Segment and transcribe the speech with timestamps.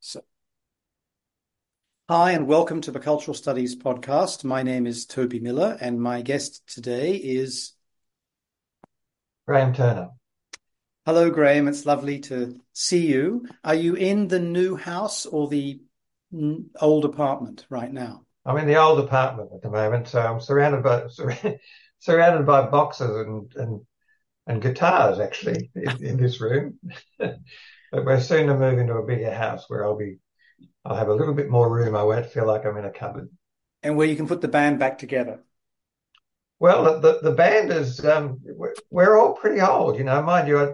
[0.00, 0.22] So,
[2.08, 4.44] hi, and welcome to the Cultural Studies podcast.
[4.44, 7.72] My name is Toby Miller, and my guest today is
[9.48, 10.10] Graeme Turner.
[11.04, 11.66] Hello, Graeme.
[11.66, 13.48] It's lovely to see you.
[13.64, 15.80] Are you in the new house or the
[16.80, 18.22] old apartment right now?
[18.46, 21.08] I'm in the old apartment at the moment, so I'm surrounded by
[21.98, 23.80] surrounded by boxes and and,
[24.46, 26.78] and guitars actually in, in this room.
[27.90, 30.18] But we're soon to move into a bigger house where I'll be,
[30.84, 31.94] I'll have a little bit more room.
[31.94, 33.30] I won't feel like I'm in a cupboard.
[33.82, 35.40] And where you can put the band back together.
[36.60, 38.40] Well, the the band is, um,
[38.90, 40.20] we're, all pretty old, you know.
[40.22, 40.72] Mind you, I,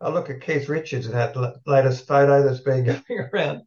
[0.00, 3.62] I look at Keith Richards and that latest photo that's been going around.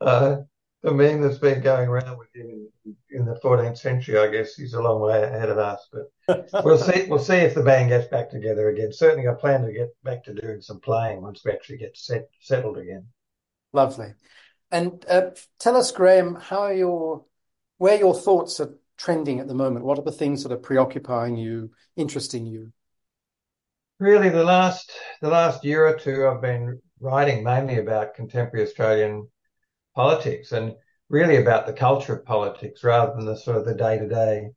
[0.00, 0.38] Uh,
[0.82, 4.54] the meme that's been going around with him in, in, the 14th century, I guess
[4.54, 5.88] he's a long way ahead of us.
[5.92, 7.06] But we'll see.
[7.08, 8.92] We'll see if the band gets back together again.
[8.92, 12.28] Certainly, I plan to get back to doing some playing once we actually get set,
[12.40, 13.06] settled again.
[13.72, 14.14] Lovely.
[14.70, 17.24] And uh, tell us, Graeme, how are your
[17.78, 19.84] where your thoughts are trending at the moment?
[19.84, 22.72] What are the things that are preoccupying you, interesting you?
[23.98, 29.28] Really, the last the last year or two, I've been writing mainly about contemporary Australian
[29.98, 30.76] politics and
[31.08, 34.48] really about the culture of politics rather than the sort of the day to day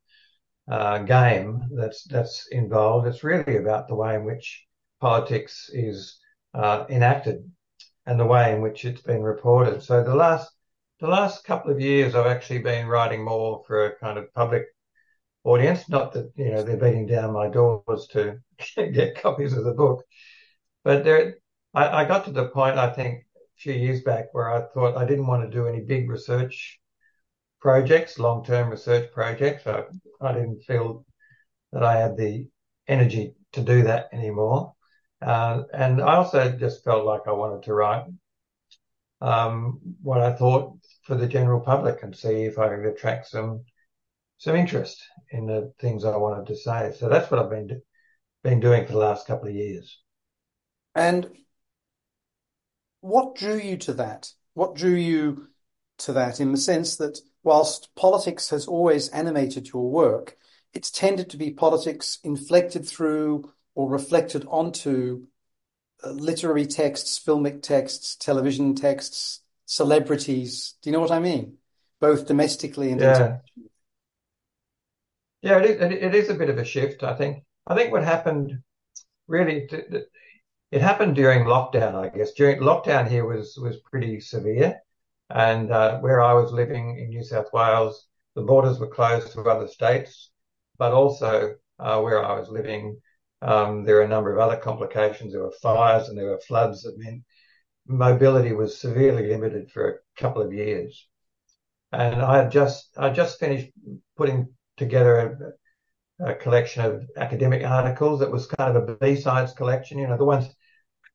[1.08, 3.08] game that's that's involved.
[3.08, 4.64] It's really about the way in which
[5.00, 6.20] politics is
[6.54, 7.38] uh, enacted
[8.06, 9.82] and the way in which it's been reported.
[9.82, 10.48] So the last
[11.00, 14.66] the last couple of years, I've actually been writing more for a kind of public
[15.44, 15.90] audience.
[15.90, 18.38] Not that you know they're beating down my doors to
[18.76, 20.04] get copies of the book,
[20.84, 21.38] but there,
[21.74, 23.26] I, I got to the point I think
[23.62, 26.80] few years back where I thought I didn't want to do any big research
[27.60, 29.68] projects, long term research projects.
[29.68, 29.84] I,
[30.20, 31.06] I didn't feel
[31.72, 32.48] that I had the
[32.88, 34.74] energy to do that anymore.
[35.22, 38.06] Uh, and I also just felt like I wanted to write
[39.22, 43.64] um, what I thought for the general public and see if I could attract some
[44.40, 46.94] some interest in the things I wanted to say.
[46.98, 47.80] So that's what I've been
[48.44, 50.02] been doing for the last couple of years.
[50.96, 51.30] And
[53.02, 54.32] what drew you to that?
[54.54, 55.48] What drew you
[56.00, 60.38] to that in the sense that whilst politics has always animated your work,
[60.74, 65.28] it's tended to be politics inflected through or reflected onto
[66.04, 70.76] uh, literary texts, filmic texts, television texts, celebrities.
[70.82, 71.58] Do you know what I mean?
[72.00, 73.12] Both domestically and yeah.
[73.12, 73.42] internationally.
[75.42, 77.44] Yeah, it is, it is a bit of a shift, I think.
[77.66, 78.60] I think what happened
[79.28, 79.68] really,
[80.72, 82.32] it happened during lockdown, I guess.
[82.32, 84.82] During lockdown here was was pretty severe,
[85.30, 89.42] and uh, where I was living in New South Wales, the borders were closed to
[89.42, 90.32] other states,
[90.78, 93.00] but also uh, where I was living,
[93.42, 95.34] um, there were a number of other complications.
[95.34, 97.24] There were fires and there were floods that meant
[97.88, 101.08] mobility was severely limited for a couple of years.
[101.92, 103.72] And I had just I just finished
[104.16, 105.54] putting together
[106.20, 110.18] a, a collection of academic articles that was kind of a B-sides collection, you know,
[110.18, 110.48] the ones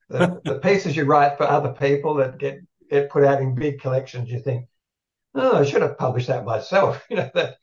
[0.08, 3.80] the, the pieces you write for other people that get get put out in big
[3.80, 4.66] collections, you think,
[5.34, 7.04] oh, I should have published that myself.
[7.10, 7.56] You know that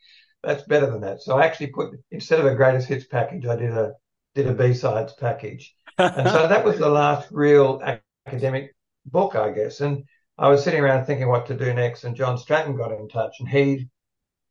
[0.44, 1.22] that's better than that.
[1.22, 3.94] So I actually put instead of a greatest hits package, I did a
[4.36, 7.82] did a B sides package, and so that was the last real
[8.28, 9.82] academic book, I guess.
[9.82, 10.04] And
[10.38, 13.36] I was sitting around thinking what to do next, and Jon Stratton got in touch,
[13.40, 13.90] and he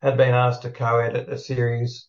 [0.00, 2.08] had been asked to co-edit a series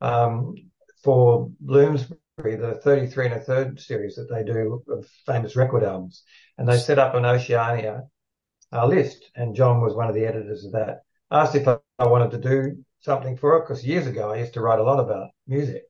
[0.00, 0.54] um,
[1.02, 6.22] for Bloomsbury the 33 and a third series that they do of famous record albums.
[6.58, 8.02] And they set up an Oceania
[8.72, 9.30] uh, list.
[9.34, 11.02] And Jon was one of the editors of that.
[11.30, 14.54] Asked if I, I wanted to do something for it because years ago I used
[14.54, 15.82] to write a lot about music.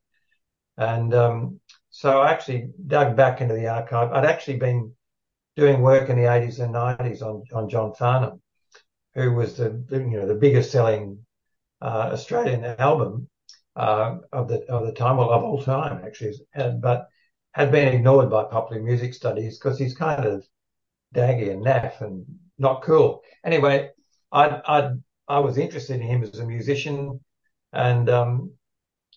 [0.76, 1.60] And um,
[1.90, 4.12] so I actually dug back into the archive.
[4.12, 4.92] I'd actually been
[5.56, 8.40] doing work in the 80s and 90s on, on John Farnham,
[9.14, 11.18] who was the, you know, the biggest selling
[11.82, 13.28] uh, Australian album
[13.76, 16.34] uh, of the of the time, well, of all time actually,
[16.80, 17.08] but
[17.52, 20.46] had been ignored by popular music studies because he's kind of
[21.14, 22.24] daggy and naff and
[22.58, 23.22] not cool.
[23.44, 23.90] Anyway,
[24.30, 24.90] I I
[25.28, 27.20] I was interested in him as a musician,
[27.72, 28.52] and um,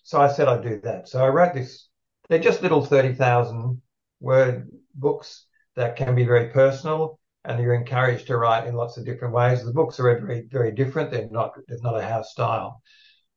[0.02, 1.08] so I said I'd do that.
[1.08, 1.88] So I wrote this.
[2.28, 3.80] They're just little thirty thousand
[4.20, 9.04] word books that can be very personal, and you're encouraged to write in lots of
[9.04, 9.64] different ways.
[9.64, 11.10] The books are very very different.
[11.10, 11.52] They're not.
[11.68, 12.82] There's not a house style.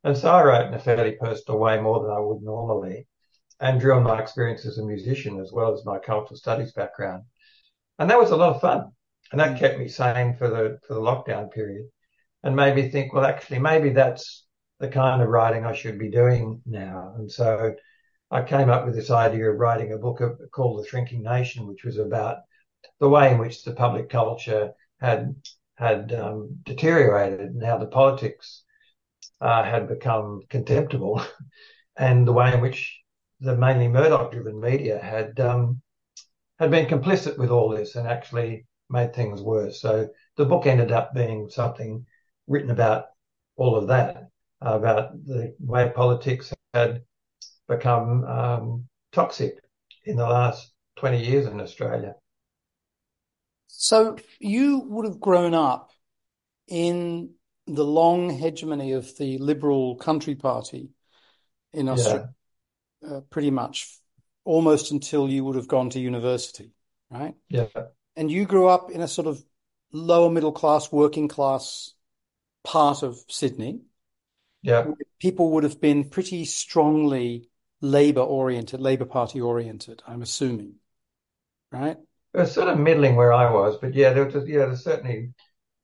[0.04, 3.08] And so I wrote in a fairly personal way more than I would normally
[3.60, 7.24] and drew on my experience as a musician as well as my cultural studies background.
[7.98, 8.92] And that was a lot of fun.
[9.32, 11.86] And that kept me sane for the, for the lockdown period
[12.44, 14.46] and made me think, well, actually, maybe that's
[14.80, 17.14] the kind of writing I should be doing now.
[17.18, 17.76] And so
[18.32, 21.84] I came up with this idea of writing a book called The Shrinking Nation, which
[21.84, 22.38] was about
[23.00, 25.36] the way in which the public culture had
[25.76, 28.64] had um, deteriorated and how the politics
[29.42, 31.22] uh, had become contemptible,
[31.98, 33.00] and the way in which
[33.40, 35.82] the mainly Murdoch-driven media had um,
[36.60, 39.82] had been complicit with all this and actually made things worse.
[39.82, 42.06] So the book ended up being something
[42.48, 43.06] written about
[43.56, 44.30] all of that,
[44.62, 47.04] about the way politics had
[47.68, 49.60] become um, toxic
[50.06, 52.16] in the last 20 years in Australia.
[53.68, 55.92] So you would have grown up
[56.68, 57.32] in
[57.76, 60.90] the long hegemony of the Liberal Country Party
[61.74, 62.34] in Australia,
[63.02, 63.10] yeah.
[63.10, 64.00] uh, pretty much
[64.44, 66.72] almost until you would have gone to university,
[67.12, 67.36] right?
[67.50, 67.68] Yeah.
[68.16, 69.44] And you grew up in a sort of
[69.92, 71.94] lower middle class, working class
[72.64, 73.82] part of Sydney.
[74.62, 74.88] Yeah.
[75.20, 77.50] People would have been pretty strongly
[77.82, 80.76] Labor oriented, Labor Party oriented, I'm assuming,
[81.72, 81.98] right?
[82.34, 85.34] It was sort of middling where I was, but yeah, there was yeah, there's certainly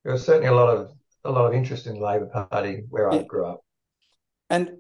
[0.04, 0.95] there was certainly a lot of
[1.26, 3.20] a lot of interest in the Labor Party where yeah.
[3.20, 3.62] I grew up.
[4.50, 4.78] And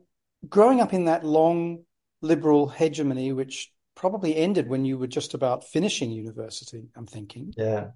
[0.47, 1.83] growing up in that long
[2.21, 7.53] liberal hegemony, which probably ended when you were just about finishing university, I'm thinking.
[7.57, 7.87] Yeah.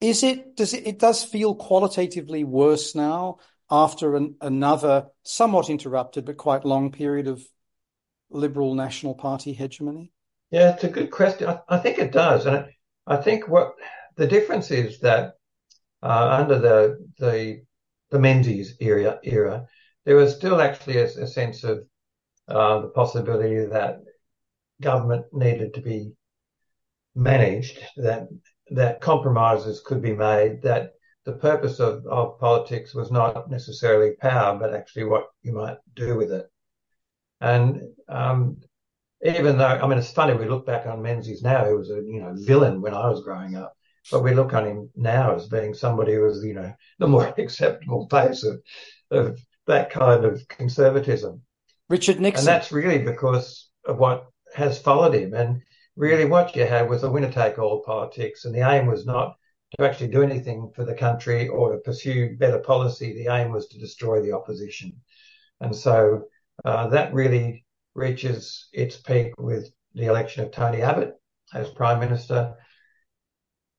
[0.00, 3.38] Is it does it it does feel qualitatively worse now
[3.70, 7.44] after an, another somewhat interrupted but quite long period of
[8.30, 10.12] liberal national party hegemony?
[10.50, 11.48] Yeah, it's a good question.
[11.48, 12.66] I, I think it does, and
[13.06, 13.72] I think what
[14.16, 15.34] the difference is that
[16.02, 17.62] uh, under the the
[18.10, 19.66] the Menzies era era,
[20.04, 21.84] there was still actually a, a sense of
[22.48, 24.00] uh, the possibility that
[24.80, 26.12] government needed to be
[27.14, 28.28] managed, that
[28.70, 30.92] that compromises could be made, that
[31.24, 36.16] the purpose of, of politics was not necessarily power, but actually what you might do
[36.16, 36.46] with it.
[37.40, 38.58] And um,
[39.22, 41.96] even though, I mean, it's funny, we look back on Menzies now, who was a,
[41.96, 43.76] you know, villain when I was growing up,
[44.10, 47.26] but we look on him now as being somebody who was, you know, the more
[47.38, 48.60] acceptable face of,
[49.10, 51.42] of that kind of conservatism.
[51.88, 52.40] Richard Nixon.
[52.40, 55.34] And that's really because of what has followed him.
[55.34, 55.62] And
[55.96, 58.44] really what you had was a winner take all politics.
[58.44, 59.36] And the aim was not
[59.76, 63.12] to actually do anything for the country or to pursue better policy.
[63.12, 64.92] The aim was to destroy the opposition.
[65.60, 66.24] And so
[66.64, 67.64] uh, that really
[67.94, 71.14] reaches its peak with the election of Tony Abbott
[71.54, 72.54] as Prime Minister,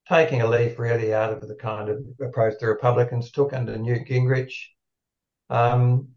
[0.10, 4.08] taking a leaf really out of the kind of approach the Republicans took under Newt
[4.08, 4.54] Gingrich
[5.52, 6.10] um,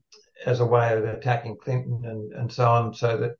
[0.46, 3.32] as a way of attacking Clinton and, and so on, so that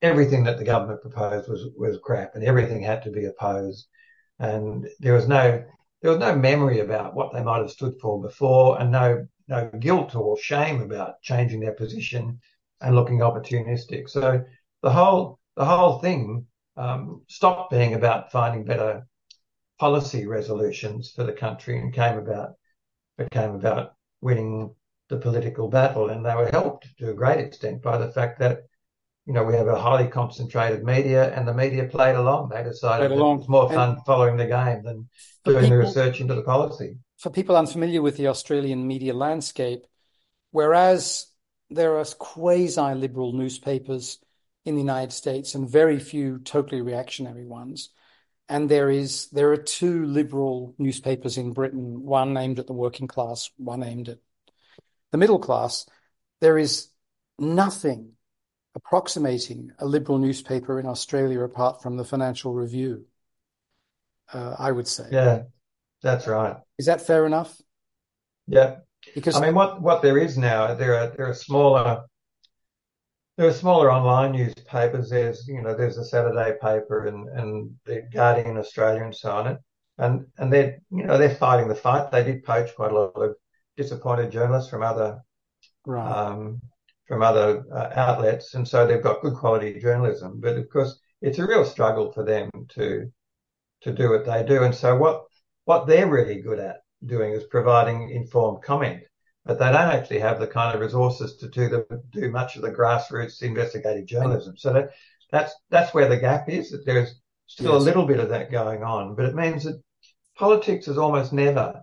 [0.00, 3.86] everything that the government proposed was was crap and everything had to be opposed.
[4.38, 5.62] And there was no
[6.00, 9.70] there was no memory about what they might have stood for before and no no
[9.78, 12.40] guilt or shame about changing their position
[12.80, 14.08] and looking opportunistic.
[14.08, 14.42] So
[14.82, 16.46] the whole the whole thing
[16.78, 19.06] um, stopped being about finding better
[19.80, 22.50] policy resolutions for the country and came about
[23.16, 24.74] became about winning
[25.08, 26.10] the political battle.
[26.10, 28.60] And they were helped to a great extent by the fact that
[29.26, 32.50] you know we have a highly concentrated media, and the media played along.
[32.50, 35.08] They decided it was more fun and following the game than
[35.44, 36.98] doing people, the research into the policy.
[37.16, 39.86] For people unfamiliar with the Australian media landscape,
[40.50, 41.26] whereas
[41.70, 44.18] there are quasi liberal newspapers
[44.64, 47.90] in the United States and very few totally reactionary ones.
[48.50, 53.06] And there is there are two liberal newspapers in Britain, one aimed at the working
[53.06, 54.18] class, one aimed at
[55.12, 55.86] the middle class.
[56.40, 56.88] There is
[57.38, 58.14] nothing
[58.74, 63.06] approximating a liberal newspaper in Australia apart from the Financial Review.
[64.32, 65.04] Uh, I would say.
[65.12, 65.42] Yeah,
[66.02, 66.56] that's right.
[66.76, 67.56] Is that fair enough?
[68.48, 68.78] Yeah,
[69.14, 72.02] because I mean, what what there is now, there are there are smaller
[73.40, 75.08] there are smaller online newspapers.
[75.08, 79.58] There's you know there's the Saturday paper and and the Guardian Australia and so on.
[79.96, 82.10] And and they're you know they're fighting the fight.
[82.10, 83.36] They did poach quite a lot of
[83.78, 85.22] disappointed journalists from other
[85.86, 86.12] right.
[86.12, 86.60] um,
[87.08, 90.38] from other uh, outlets, and so they've got good quality journalism.
[90.38, 93.10] But of course, it's a real struggle for them to
[93.84, 94.64] to do what they do.
[94.64, 95.22] And so what
[95.64, 99.02] what they're really good at doing is providing informed comment,
[99.50, 102.62] but they don't actually have the kind of resources to do the do much of
[102.62, 104.56] the grassroots investigative journalism.
[104.56, 104.90] So that
[105.32, 106.70] that's that's where the gap is.
[106.70, 107.82] That there's still yes.
[107.82, 109.82] a little bit of that going on, but it means that
[110.36, 111.80] politics is almost never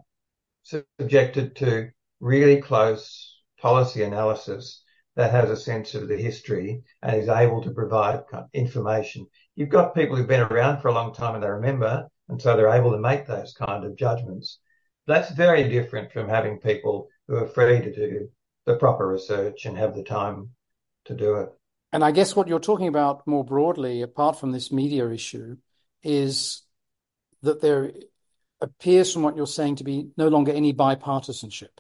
[0.63, 1.89] subjected to
[2.21, 4.81] really close policy analysis
[5.17, 8.21] that has a sense of the history and is able to provide
[8.53, 9.27] information.
[9.55, 12.55] You've got people who've been around for a long time and they remember, and so
[12.55, 14.59] they're able to make those kind of judgments.
[15.05, 18.29] That's very different from having people Uh, who are free to do
[18.65, 20.49] the proper research and have the time
[21.05, 21.49] to do it.
[21.93, 25.57] And I guess what you're talking about more broadly, apart from this media issue,
[26.03, 26.61] is
[27.43, 27.93] that there
[28.59, 31.79] appears from what you're saying to be no longer any bipartisanship.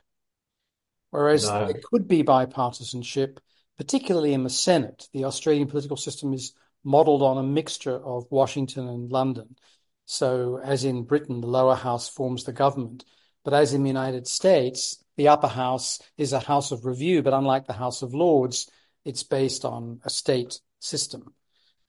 [1.09, 1.65] Whereas No.
[1.65, 3.39] there could be bipartisanship,
[3.77, 5.09] particularly in the Senate.
[5.13, 9.57] The Australian political system is modelled on a mixture of Washington and London.
[10.05, 13.03] So, as in Britain, the lower house forms the government.
[13.43, 17.33] But as in the United States, the upper house is a house of review, but
[17.33, 18.69] unlike the House of Lords,
[19.03, 21.33] it's based on a state system.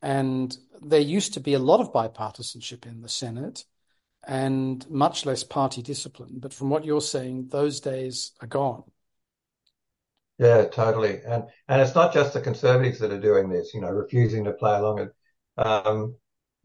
[0.00, 3.64] And there used to be a lot of bipartisanship in the Senate
[4.26, 6.36] and much less party discipline.
[6.38, 8.84] But from what you're saying, those days are gone.
[10.38, 11.20] Yeah, totally.
[11.26, 14.52] And and it's not just the Conservatives that are doing this, you know, refusing to
[14.52, 15.12] play along it.
[15.56, 16.14] Um,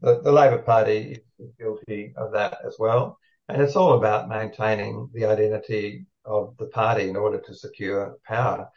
[0.00, 3.18] the, the Labor Party is guilty of that as well.
[3.48, 8.68] And it's all about maintaining the identity of the party in order to secure power.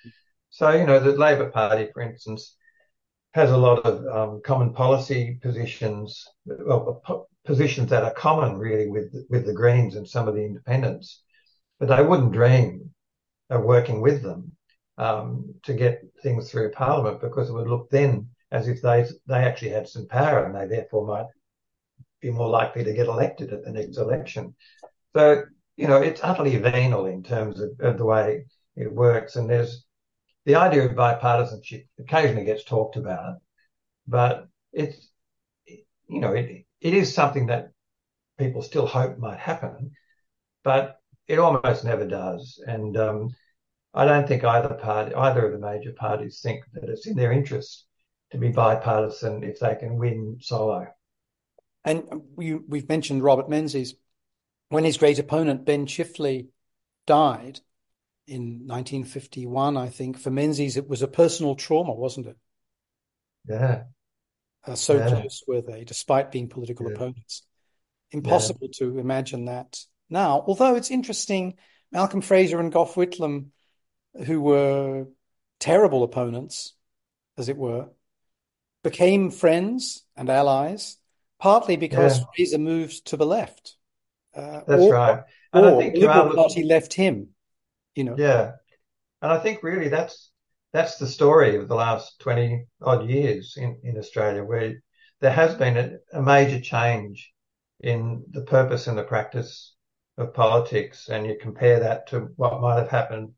[0.49, 2.55] So, you know, the Labor Party, for instance,
[3.33, 9.13] has a lot of um, common policy positions, well, positions that are common really with
[9.29, 11.23] with the Greens and some of the independents,
[11.79, 12.89] but they wouldn't dream
[13.49, 14.51] of working with them
[14.97, 19.43] um, to get things through Parliament because it would look then as if they they
[19.43, 21.27] actually had some power and they therefore might
[22.21, 24.55] be more likely to get elected at the next election.
[25.15, 25.43] So
[25.77, 29.85] you know it's utterly venal in terms of, of the way it works, and there's
[30.45, 33.35] the idea of bipartisanship occasionally gets talked about,
[34.07, 35.09] but it's
[35.65, 37.69] you know it it is something that
[38.37, 39.91] people still hope might happen,
[40.63, 43.29] but it almost never does, and um,
[43.93, 47.31] I don't think either party, either of the major parties, think that it's in their
[47.31, 47.85] interest
[48.31, 50.87] to be bipartisan if they can win solo.
[51.83, 52.03] And
[52.35, 53.95] we, we've mentioned Robert Menzies.
[54.69, 56.49] When his great opponent Ben Chifley
[57.05, 57.61] died
[58.27, 62.37] in 1951, I think for Menzies it was a personal trauma, wasn't it?
[63.47, 63.85] Yeah.
[64.65, 65.09] Uh, so Yeah.
[65.09, 66.95] close were they, despite being political Yeah.
[66.95, 67.43] opponents.
[68.11, 70.43] Impossible to imagine that now.
[70.47, 71.57] Although it's interesting,
[71.91, 73.51] Malcolm Fraser and Gough Whitlam,
[74.25, 75.07] who were
[75.59, 76.75] terrible opponents,
[77.37, 77.89] as it were,
[78.83, 80.97] became friends and allies,
[81.39, 82.25] partly because Yeah.
[82.35, 83.76] Fraser moved to the left.
[84.37, 85.23] Uh, That's or, right.
[85.53, 87.29] And I think the Liberal Party left him,
[87.95, 88.15] you know.
[88.17, 88.51] Yeah.
[89.21, 90.31] And I think really that's
[90.73, 94.75] that's the story of the last 20 odd years in, in Australia, where
[95.21, 97.33] there has been a, a major change
[97.79, 99.73] in the purpose and the practice
[100.17, 101.09] of politics.
[101.09, 103.31] And you compare that to what might have happened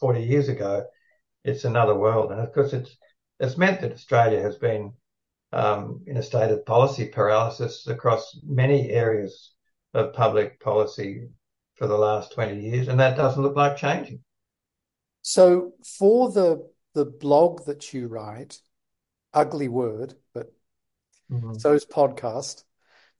[0.00, 0.86] 40 years ago,
[1.44, 2.32] it's another world.
[2.32, 2.96] And of course, it's
[3.38, 4.94] it's meant that Australia has been
[5.52, 9.52] um, in a state of policy paralysis across many areas
[9.96, 11.28] of public policy
[11.74, 14.22] for the last 20 years, and that doesn't look like changing.
[15.22, 18.60] So for the the blog that you write,
[19.34, 20.52] ugly word, but
[21.28, 21.58] Mhm.
[21.58, 22.64] so is podcast.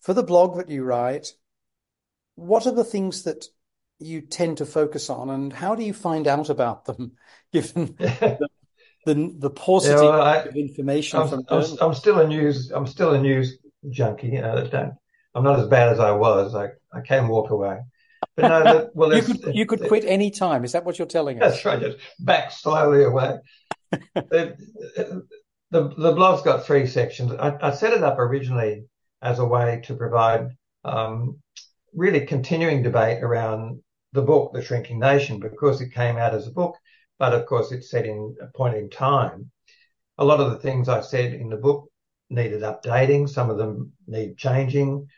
[0.01, 1.35] For the blog that you write,
[2.37, 3.47] what are the things that
[3.99, 7.13] you tend to focus on, and how do you find out about them,
[7.53, 8.37] given Yeah.
[9.07, 11.65] the the paucity Yeah, well, I, of information I'm, from I'm.
[11.81, 13.59] I'm still a news, I'm still a news
[13.91, 14.39] junkie.
[14.39, 14.95] Uh, don't,
[15.37, 16.55] I'm not as bad as I was.
[16.55, 17.81] I, I can walk away.
[18.37, 20.65] But no, well, You could you could it- quit any time.
[20.65, 21.53] Is that what you're telling us?
[21.53, 21.81] That's right.
[21.81, 23.37] Just back slowly away.
[24.15, 24.57] the,
[25.71, 27.33] the the blog's got three sections.
[27.33, 28.85] I, I set it up originally
[29.21, 30.49] as a way to provide
[30.85, 31.39] um,
[31.95, 33.83] really continuing debate around
[34.15, 36.77] the book, The Shrinking Nation, because it came out as a book,
[37.19, 39.51] but of course it's set in a point in time.
[40.17, 41.91] A lot of the things I said in the book
[42.31, 43.29] needed updating.
[43.29, 45.09] Some of them need changing.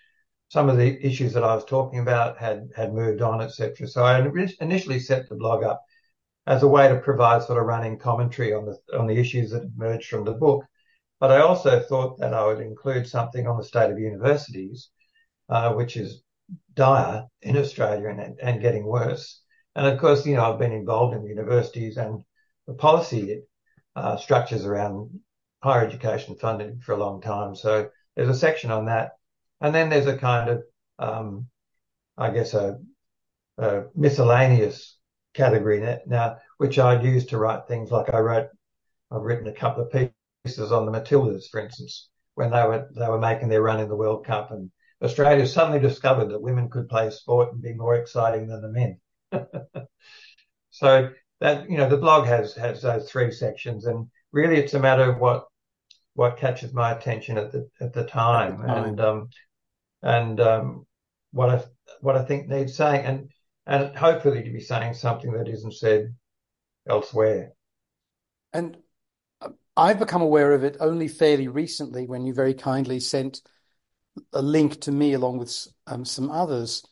[0.49, 3.87] Some of the issues that I was talking about had had moved on, etc.
[3.87, 4.19] So I
[4.61, 5.83] initially set the blog up
[6.47, 9.71] as a way to provide sort of running commentary on the on the issues that
[9.77, 10.65] emerged from the book.
[11.21, 14.91] But I also thought that I would include something on the state of universities,
[15.49, 16.23] uh, which is
[16.75, 19.43] dire in Australia and, and getting worse.
[19.75, 22.23] And of course, you know, I've been involved in the universities and
[22.67, 23.43] the policy
[23.97, 25.11] uh, structures around
[25.63, 27.55] higher education funding for a long time.
[27.55, 29.13] So there's a section on that.
[29.61, 30.63] And then there's a kind of,
[30.99, 31.47] um,
[32.17, 32.79] I guess, a,
[33.59, 34.97] a miscellaneous
[35.35, 38.49] category now, which I'd use to write things like I wrote,
[39.11, 40.11] I've written a couple of
[40.45, 43.89] pieces on the Matildas, for instance, when they were they were making their run in
[43.89, 44.71] the World Cup, and
[45.03, 49.01] Australia suddenly discovered that women could play sport and be more exciting than the men.
[50.71, 51.11] so
[51.41, 55.11] that you know, the blog has has those three sections, and really it's a matter
[55.11, 55.47] of what
[56.15, 58.85] what catches my attention at the at the time, At the time.
[58.85, 59.29] and um,
[60.03, 60.87] and um,
[61.33, 61.65] what I
[62.01, 63.31] what I think needs saying, and
[63.67, 66.15] and hopefully to be saying something that isn't said
[66.89, 67.53] elsewhere.
[68.53, 68.79] And
[69.41, 73.43] uh, I've become aware of it only fairly recently when you very kindly sent
[74.33, 76.85] a link to me along with um, some others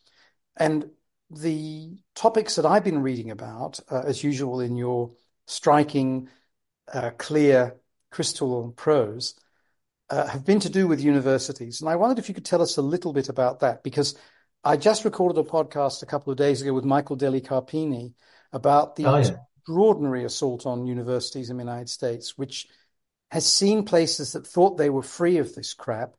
[0.57, 0.91] And
[1.31, 5.11] the topics that I've been reading about, uh, as usual in your
[5.47, 6.29] striking,
[6.93, 7.77] uh, clear,
[8.11, 9.35] crystal prose,
[10.09, 11.81] uh, have been to do with universities.
[11.81, 14.15] And I wondered if you could tell us a little bit about that, because
[14.63, 18.13] I just recorded a podcast a couple of days ago with Michael Delli Carpini
[18.51, 19.35] about the Oh, yeah.
[19.59, 22.67] extraordinary assault on universities in the United States, which
[23.31, 26.13] has seen places that thought they were free of this crap,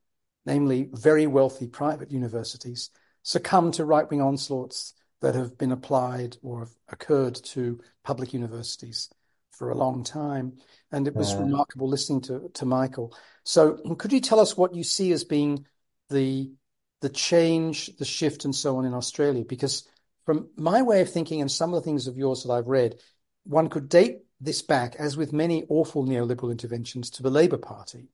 [0.45, 2.90] namely very wealthy private universities,
[3.23, 9.11] succumb to right wing onslaughts that have been applied or have occurred to public universities
[9.58, 10.58] for a long time.
[10.90, 13.14] And it was Uh, remarkable listening to, to Michael.
[13.44, 15.66] So could you tell us what you see as being
[16.08, 16.52] the
[17.00, 19.44] the change, the shift, and so on in Australia?
[19.44, 19.86] Because
[20.24, 23.00] from my way of thinking and some of the things of yours that I've read,
[23.44, 28.08] one could date this back, as with many awful neoliberal interventions, to the Labor Party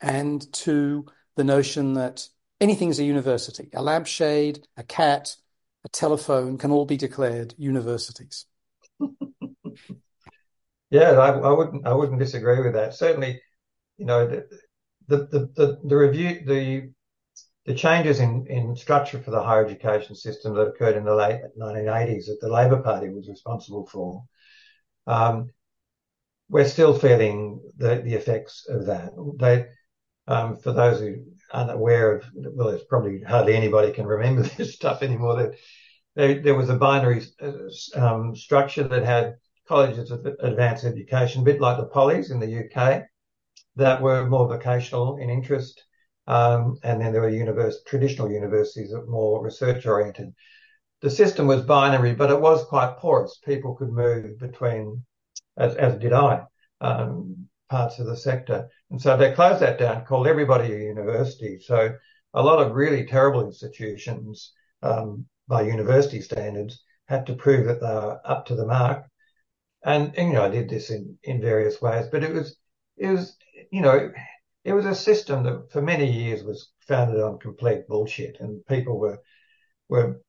[0.00, 1.06] and to
[1.36, 2.28] the notion that
[2.60, 3.68] anything's a university.
[3.74, 5.36] A lampshade, a cat,
[5.84, 8.46] a telephone can all be declared universities.
[10.90, 12.94] yeah, I, I wouldn't I wouldn't disagree with that.
[12.94, 13.40] Certainly,
[13.96, 14.46] you know, the
[15.06, 16.90] the the, the, review the
[17.66, 21.40] the changes in, in structure for the higher education system that occurred in the late
[21.58, 24.24] 1980s that the Labor Party was responsible for,
[25.06, 25.50] um,
[26.48, 29.10] we're still feeling the, the effects of that.
[29.38, 29.66] They,
[30.26, 31.16] um, for those who
[31.52, 35.36] aren't aware of, well, there's probably hardly anybody can remember this stuff anymore.
[35.36, 35.54] That
[36.16, 37.22] there, there was a binary
[37.94, 39.36] um, structure that had
[39.68, 43.04] colleges of advanced education, a bit like the polys in the UK,
[43.76, 45.84] that were more vocational in interest
[46.28, 50.34] um, and then there were univers- traditional universities that were more research oriented.
[51.00, 53.38] The system was binary, but it was quite porous.
[53.44, 55.04] People could move between,
[55.56, 56.42] as, as did I,
[56.82, 58.68] um, parts of the sector.
[58.90, 61.58] And so they closed that down, called everybody a university.
[61.60, 61.94] So
[62.34, 67.86] a lot of really terrible institutions, um, by university standards, had to prove that they
[67.86, 69.06] were up to the mark.
[69.84, 72.56] And, and you know, I did this in, in various ways, but it was,
[72.96, 73.36] it was,
[73.70, 74.10] you know,
[74.64, 78.98] it was a system that for many years was founded on complete bullshit and people
[78.98, 79.18] were
[79.88, 80.20] were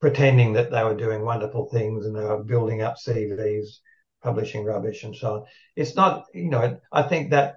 [0.00, 3.80] pretending that they were doing wonderful things and they were building up CVs,
[4.22, 5.44] publishing rubbish and so on.
[5.76, 7.56] It's not, you know, I think that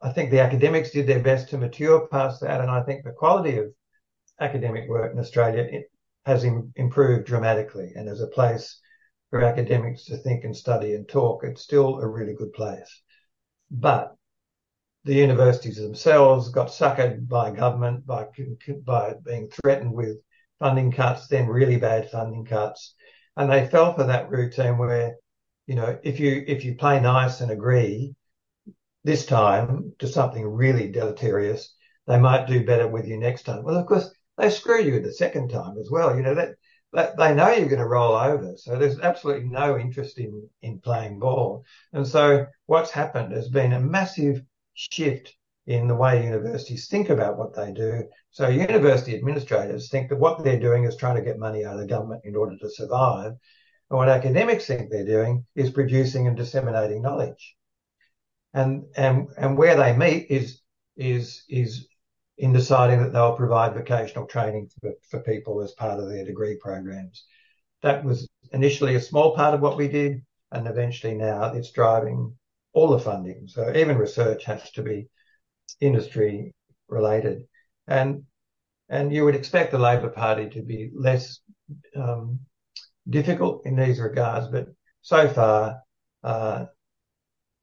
[0.00, 3.10] I think the academics did their best to mature past that, and I think the
[3.12, 3.66] quality of
[4.40, 5.82] academic work in Australia
[6.24, 7.92] has Im- improved dramatically.
[7.96, 8.78] And as a place
[9.30, 13.02] for academics to think and study and talk, it's still a really good place.
[13.70, 14.14] But
[15.04, 18.26] the universities themselves got suckered by government by
[18.84, 20.18] by being threatened with
[20.58, 22.94] funding cuts, then really bad funding cuts,
[23.36, 25.16] and they fell for that routine where,
[25.66, 28.14] you know, if you if you play nice and agree
[29.04, 31.74] this time to something really deleterious,
[32.06, 33.62] they might do better with you next time.
[33.62, 36.16] Well, of course, they screw you the second time as well.
[36.16, 36.56] You know that,
[36.92, 41.18] they know you're going to roll over, so there's absolutely no interest in in playing
[41.18, 41.64] ball.
[41.92, 44.42] And so what's happened has been a massive
[44.74, 45.34] shift
[45.66, 48.08] in the way universities think about what they do.
[48.30, 51.80] So university administrators think that what they're doing is trying to get money out of
[51.80, 53.32] the government in order to survive.
[53.90, 57.54] And what academics think they're doing is producing and disseminating knowledge.
[58.54, 60.62] And and and where they meet is
[60.96, 61.86] is is
[62.38, 66.56] in deciding that they'll provide vocational training for, for people as part of their degree
[66.56, 67.24] programs.
[67.82, 70.22] That was initially a small part of what we did,
[70.52, 72.34] and eventually now it's driving
[72.72, 73.46] all the funding.
[73.48, 75.08] So even research has to be
[75.80, 76.52] industry
[76.88, 77.44] related.
[77.86, 78.24] And
[78.90, 81.40] and you would expect the Labor Party to be less
[81.94, 82.40] um,
[83.08, 84.68] difficult in these regards, but
[85.02, 85.80] so far
[86.24, 86.66] uh,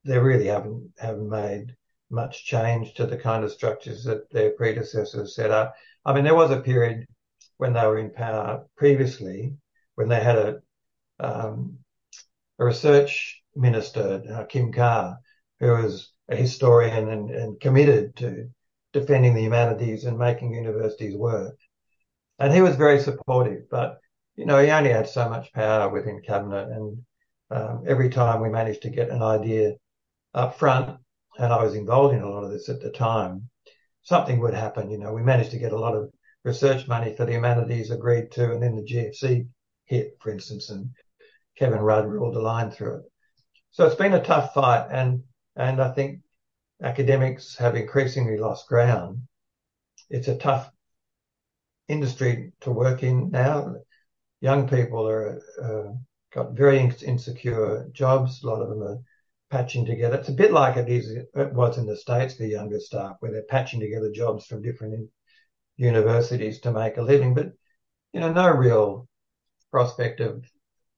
[0.04, 1.76] they really haven't haven't made
[2.10, 5.76] much change to the kind of structures that their predecessors set up.
[6.06, 7.06] I mean, there was a period
[7.58, 9.56] when they were in power previously
[9.96, 10.62] when they had a
[11.20, 11.80] um,
[12.60, 15.18] a research minister, uh, Kim Carr,
[15.60, 18.50] who was a historian and, and committed to
[18.94, 21.56] defending the humanities and making universities work.
[22.40, 24.00] And he was very supportive, but
[24.36, 26.98] you know, he only had so much power within cabinet, and
[27.52, 29.76] um, every time we managed to get an idea
[30.34, 31.00] up front,
[31.38, 33.50] and I was involved in a lot of this at the time,
[34.04, 34.90] something would happen.
[34.90, 36.12] You know, we managed to get a lot of
[36.44, 39.48] research money for the humanities agreed to, and then the GFC
[39.86, 40.90] hit, for instance, and
[41.58, 43.04] Kevin Rudd ruled the line through it.
[43.72, 45.24] So it's been a tough fight, and
[45.56, 46.22] and I think
[46.82, 49.22] academics have increasingly lost ground.
[50.10, 50.70] It's a tough
[51.88, 53.76] industry to work in now.
[54.42, 55.94] Young people are uh,
[56.34, 58.44] got very insecure jobs.
[58.44, 59.00] A lot of them are
[59.50, 60.18] patching together.
[60.18, 63.32] It's a bit like it is it was in the states for younger staff, where
[63.32, 65.10] they're patching together jobs from different
[65.78, 67.34] universities to make a living.
[67.34, 67.54] But
[68.14, 69.08] you know, no real
[69.72, 70.46] prospect of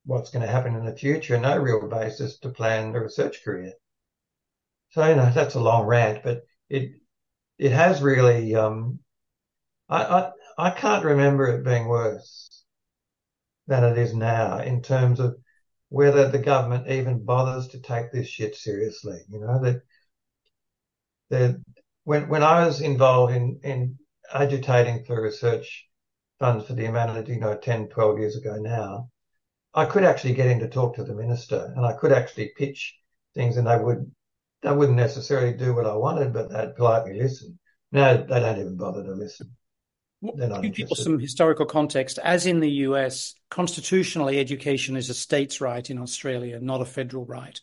[0.05, 3.73] what's going to happen in the future, no real basis to plan a research career.
[4.91, 6.91] So, you know, that's a long rant, but it
[7.57, 8.99] it has really um,
[9.89, 12.63] I, I I can't remember it being worse
[13.67, 15.37] than it is now in terms of
[15.89, 19.19] whether the government even bothers to take this shit seriously.
[19.29, 19.81] You know, that
[21.29, 21.63] the
[22.03, 23.97] when when I was involved in in
[24.33, 25.87] agitating for research
[26.39, 29.09] funds for the humanities, you know, 10, 12 years ago now,
[29.73, 32.97] I could actually get in to talk to the minister and I could actually pitch
[33.33, 34.11] things and they would
[34.61, 37.59] they wouldn't necessarily do what I wanted, but they'd politely listen.
[37.91, 39.56] Now they don't even bother to listen.
[40.21, 42.17] Give people some historical context.
[42.17, 47.25] As in the US, constitutionally, education is a state's right in Australia, not a federal
[47.25, 47.59] right.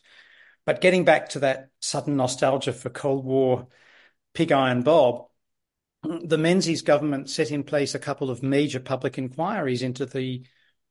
[0.65, 3.67] But getting back to that sudden nostalgia for Cold War
[4.33, 5.27] pig iron Bob,
[6.03, 10.45] the Menzies government set in place a couple of major public inquiries into the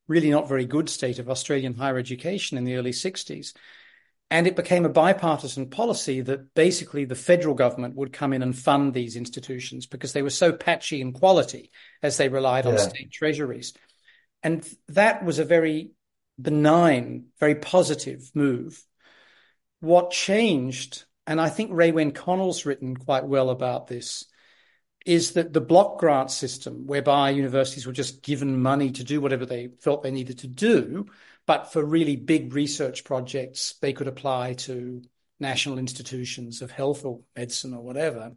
[0.06, 3.54] really not very good state of Australian higher education in the early 60s.
[4.30, 8.56] And it became a bipartisan policy that basically the federal government would come in and
[8.56, 11.70] fund these institutions because they were so patchy in quality
[12.02, 13.74] as they relied on state treasuries.
[14.42, 15.90] And that was a very
[16.40, 18.82] benign, very positive move.
[19.80, 24.26] What changed, and I think Raewyn Connell's written quite well about this,
[25.06, 29.44] is that the block grant system, whereby universities were just given money to do whatever
[29.44, 31.06] they felt they needed to do,
[31.46, 35.02] but for really big research projects, they could apply to
[35.40, 38.32] national institutions of health or medicine or whatever.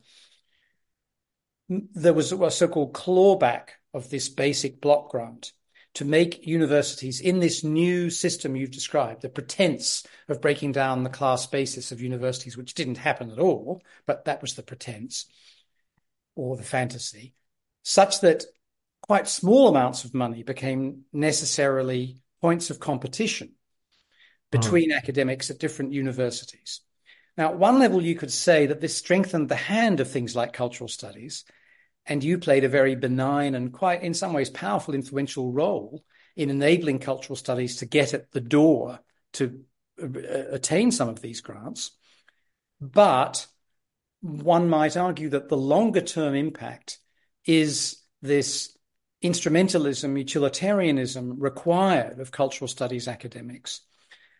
[1.69, 5.53] There was a so-called clawback of this basic block grant
[5.95, 11.09] to make universities in this new system you've described, the pretense of breaking down the
[11.09, 15.25] class basis of universities, which didn't happen at all, but that was the pretense
[16.35, 17.33] or the fantasy,
[17.83, 18.45] such that
[19.01, 23.53] quite small amounts of money became necessarily points of competition
[24.51, 24.97] between mm.
[24.97, 26.81] academics at different universities.
[27.37, 30.53] Now, at one level, you could say that this strengthened the hand of things like
[30.53, 31.45] cultural studies,
[32.05, 36.03] and you played a very benign and quite, in some ways, powerful, influential role
[36.35, 38.99] in enabling cultural studies to get at the door
[39.33, 39.61] to
[40.01, 40.07] uh,
[40.51, 41.91] attain some of these grants.
[42.79, 43.45] But
[44.21, 46.99] one might argue that the longer term impact
[47.45, 48.76] is this
[49.23, 53.81] instrumentalism, utilitarianism required of cultural studies academics.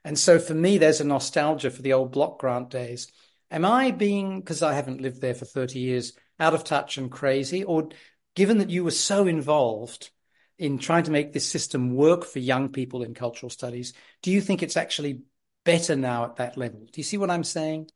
[0.04, 3.12] And so for me, there's a nostalgia for the old block grant days.
[3.50, 7.12] Am I being, because I haven't lived there for 30 years, out of touch and
[7.12, 7.64] crazy?
[7.64, 7.90] Or
[8.36, 10.12] given that you were so involved
[10.58, 14.42] in trying to make this system work for young people in cultural studies, do you
[14.42, 15.22] think it's actually
[15.66, 16.80] better now at that level?
[16.80, 17.90] Do you see what I'm saying?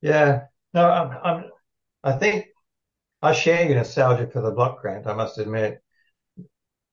[0.00, 0.44] Yeah,
[0.74, 1.44] no, I'm, I'm
[2.04, 2.46] I think
[3.22, 5.82] I share your nostalgia for the block grant, I must admit.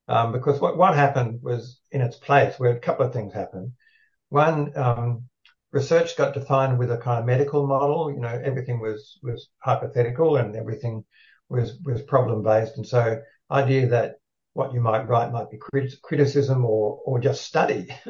[0.07, 3.73] Um, because what, what happened was in its place, where a couple of things happened.
[4.29, 5.25] One, um,
[5.71, 8.11] research got defined with a kind of medical model.
[8.11, 11.05] You know, everything was was hypothetical and everything
[11.49, 12.77] was was problem based.
[12.77, 14.15] And so, idea that
[14.53, 17.87] what you might write might be crit- criticism or or just study.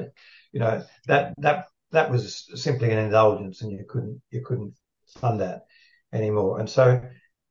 [0.52, 4.73] you know, that that that was simply an indulgence, and you couldn't you couldn't
[5.19, 5.65] fund that
[6.12, 6.60] anymore.
[6.60, 7.02] And so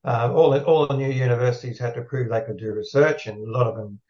[0.05, 3.47] uh, all, the, all the new universities had to prove they could do research, and
[3.47, 4.01] a lot of them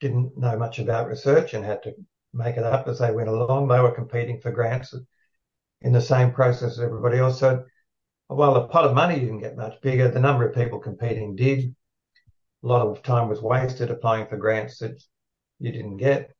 [0.00, 1.94] didn't know much about research and had to
[2.32, 3.68] make it up as they went along.
[3.68, 4.94] They were competing for grants
[5.82, 7.40] in the same process as everybody else.
[7.40, 7.64] So
[8.28, 11.74] while the pot of money didn't get much bigger, the number of people competing did.
[12.62, 15.02] A lot of time was wasted applying for grants that
[15.58, 16.30] you didn't get.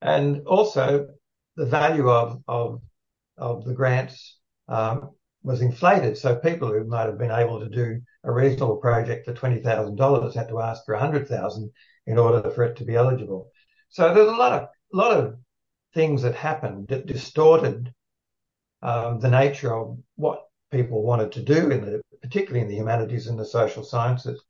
[0.00, 1.08] And also
[1.56, 2.80] the value of, of,
[3.36, 5.10] of the grants um,
[5.42, 6.16] was inflated.
[6.16, 10.48] So people who might have been able to do a reasonable project for $20,000 had
[10.48, 11.70] to ask for 100,000
[12.06, 13.50] in order for it to be eligible.
[13.90, 15.36] So there's a lot of, lot of
[15.94, 17.92] things that happened that distorted
[18.82, 23.26] um, the nature of what people wanted to do in the, particularly in the humanities
[23.26, 24.42] and the social sciences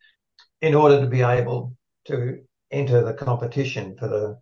[0.60, 1.76] in order to be able
[2.06, 4.38] to enter the competition for the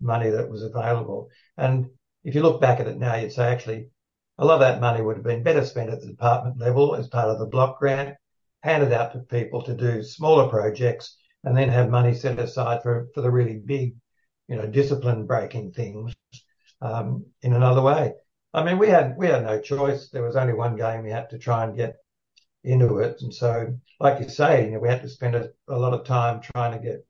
[0.00, 1.28] money that was available.
[1.56, 1.86] And
[2.24, 3.88] if you look back at it now, you'd say actually
[4.38, 7.08] a lot of that money would have been better spent at the department level as
[7.08, 8.16] part of the block grant,
[8.64, 13.08] handed out to people to do smaller projects, and then have money set aside for,
[13.14, 13.94] for the really big,
[14.48, 16.14] you know, discipline breaking things
[16.80, 18.14] um, in another way.
[18.54, 20.08] I mean, we had we had no choice.
[20.08, 21.96] There was only one game we had to try and get
[22.62, 25.78] into it, and so, like you say, you know, we had to spend a, a
[25.78, 27.06] lot of time trying to get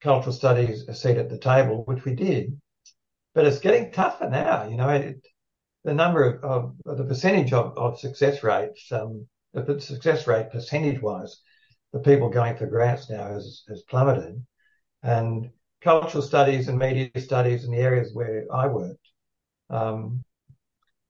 [0.00, 2.60] cultural studies a seat at the table, which we did.
[3.34, 4.68] But it's getting tougher now.
[4.68, 5.26] You know, it,
[5.82, 11.00] the number of, of the percentage of, of success rates, um, the success rate percentage
[11.02, 11.40] wise,
[11.92, 14.44] the people going for grants now has, has plummeted.
[15.02, 19.08] and cultural studies and media studies in the areas where I worked.
[19.70, 20.24] Um,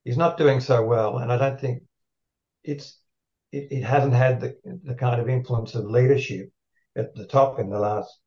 [0.05, 1.83] he's not doing so well, and I don't think
[2.65, 3.01] it's
[3.53, 6.51] it, it hasn't had the, the kind of influence of leadership
[6.97, 8.19] at the top in the last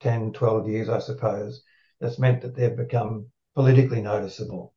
[0.00, 1.62] 10, 12 years, I suppose,
[2.00, 4.74] that's meant that they've become politically noticeable.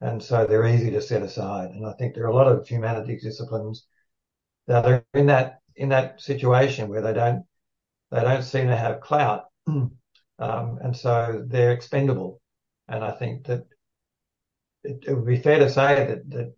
[0.00, 1.70] And so they're easy to set aside.
[1.70, 3.86] And I think there are a lot of humanities disciplines
[4.70, 7.44] that are in that in that situation where they don't
[8.12, 9.90] they don't seem to have clout, um,
[10.38, 12.40] and so they're expendable.
[12.88, 13.64] And I think that
[14.84, 16.54] it, it would be fair to say that, that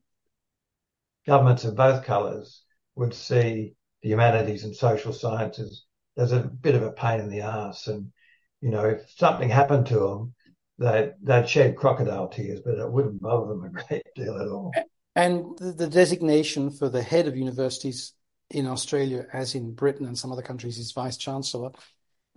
[1.27, 2.63] governments of both colours
[2.97, 5.87] would see the humanities and social sciences
[6.19, 7.87] as a bit of a pain in the ass.
[7.87, 8.13] And,
[8.61, 10.35] you know, if something happened to them,
[10.79, 14.71] they'd, they'd shed crocodile tears, but it wouldn't bother them a great deal at all.
[15.15, 18.15] And the designation for the head of universities
[18.51, 21.71] in Australia, as in Britain and some other countries, is vice chancellor.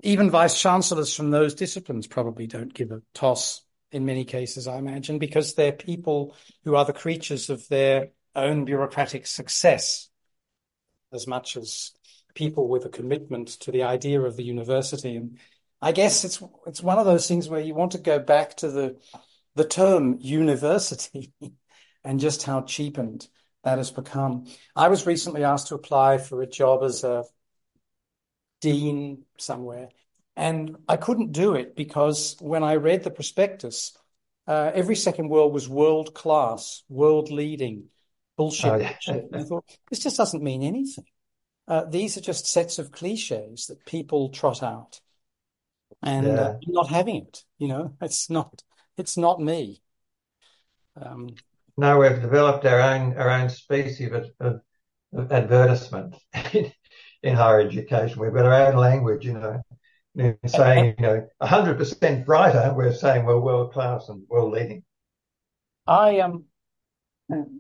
[0.04, 3.62] Even vice chancellors from those disciplines probably don't give a toss
[3.92, 6.36] in many cases, I imagine, because they're people
[6.66, 10.10] who are the creatures of their own bureaucratic success
[11.14, 11.92] as much as
[12.34, 15.16] people with a commitment to the idea of the university.
[15.16, 15.40] And
[15.82, 18.70] I guess it's it's one of those things where you want to go back to
[18.70, 18.98] the
[19.56, 21.34] the term university
[22.06, 23.28] and just how cheapened
[23.64, 24.46] that has become.
[24.76, 27.24] I was recently asked to apply for a job as a
[28.62, 29.90] dean somewhere,
[30.36, 33.98] and I couldn't do it because when I read the prospectus,
[34.48, 37.86] uh, every second word was world class, world leading,
[38.38, 38.72] bullshit.
[38.72, 39.22] Oh, yeah.
[39.34, 41.06] I thought this just doesn't mean anything.
[41.68, 45.02] Uh, these are just sets of cliches that people trot out,
[46.04, 46.34] and yeah.
[46.34, 47.44] uh, not having it.
[47.58, 48.62] You know, it's not.
[48.98, 49.82] It's not me.
[51.02, 51.36] Um,
[51.78, 54.62] no, we've developed our own our own species of, of,
[55.14, 56.16] of advertisement
[56.54, 56.72] in,
[57.24, 58.20] in higher education.
[58.20, 59.26] We've got our own language.
[59.26, 59.62] You know,
[60.16, 64.84] in saying, you know, 100% brighter, we're saying we're world class and world leading.
[65.86, 66.46] I um,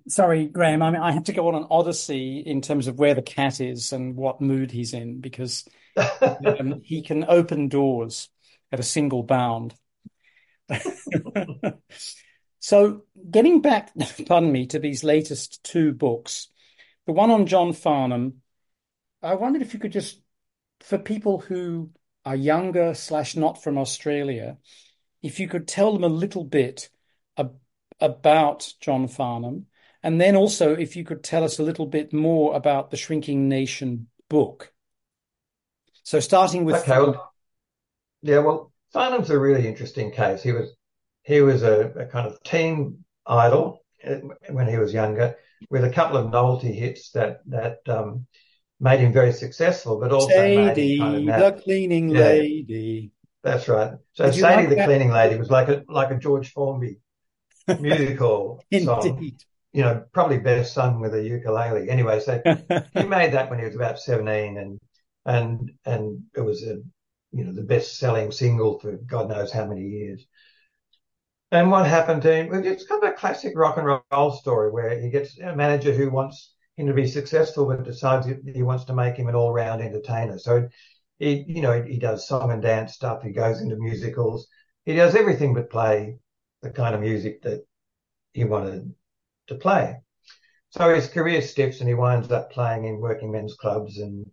[0.08, 0.82] sorry, Graeme.
[0.82, 3.60] I mean, I have to go on an odyssey in terms of where the cat
[3.62, 5.65] is and what mood he's in because
[5.97, 8.30] um, he can open doors
[8.71, 9.73] at a single bound.
[12.65, 13.91] so, getting back,
[14.25, 16.47] pardon me, to these latest two books,
[17.06, 18.41] the one on John Farnham,
[19.21, 20.19] I wondered if you could just,
[20.80, 21.91] for people who
[22.25, 24.58] are younger slash not from Australia,
[25.21, 26.89] if you could tell them a little bit
[27.38, 27.60] ab-
[27.99, 29.67] about John Farnham,
[30.01, 33.47] and then also if you could tell us a little bit more about the Shrinking
[33.47, 34.73] Nation book.
[36.01, 37.32] So starting with okay, well,
[38.23, 40.41] yeah, well, Farnham's a really interesting case.
[40.41, 40.75] He was
[41.26, 44.16] he was a, a kind of teen idol uh,
[44.50, 45.36] when he was younger,
[45.70, 48.28] with a couple of novelty hits that that um,
[48.80, 53.12] made him very successful, but also Sadie, kind of the cleaning yeah, lady.
[53.44, 53.94] That's right.
[54.14, 54.86] So Sadie, the that?
[54.86, 57.00] cleaning lady, was like a like a George Formby
[57.80, 59.32] musical song.
[59.74, 61.90] You know, probably best sung with a ukulele.
[61.90, 62.42] Anyway, so
[62.94, 64.80] he made that when he was about seventeen, and
[65.26, 66.78] and and it was a
[67.32, 70.26] you know the best selling single for God knows how many years.
[71.56, 72.54] And what happened to him?
[72.65, 76.10] It's kind of a classic rock and roll story where he gets a manager who
[76.10, 80.38] wants him to be successful, but decides he wants to make him an all-round entertainer.
[80.38, 80.68] So
[81.18, 83.24] he, you know, he does song and dance stuff.
[83.24, 84.48] He goes into musicals.
[84.84, 86.18] He does everything but play
[86.62, 87.65] the kind of music that
[88.34, 88.94] he wanted
[89.48, 90.02] to play.
[90.72, 94.26] So his career stiffs and he winds up playing in working men's clubs and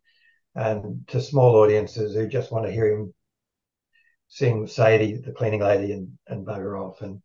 [0.54, 3.14] and to small audiences who just want to hear him
[4.32, 7.02] sing Sadie, the cleaning lady, and and bugger off.
[7.02, 7.20] And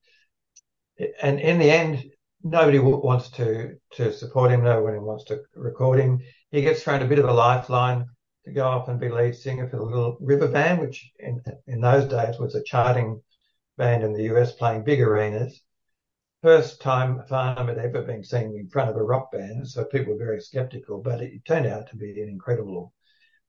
[1.22, 2.04] and in the end,
[2.44, 4.64] nobody wants to to support him.
[4.64, 6.20] No one wants to record him.
[6.52, 8.06] He gets thrown a bit of a lifeline
[8.44, 11.80] to go off and be lead singer for the Little River Band, which in in
[11.80, 13.22] those days was a charting
[13.78, 15.62] band in the US playing big arenas.
[16.44, 20.12] First time Farnham had ever been seen in front of a rock band, so people
[20.12, 21.02] were very skeptical.
[21.02, 22.94] But it turned out to be an incredible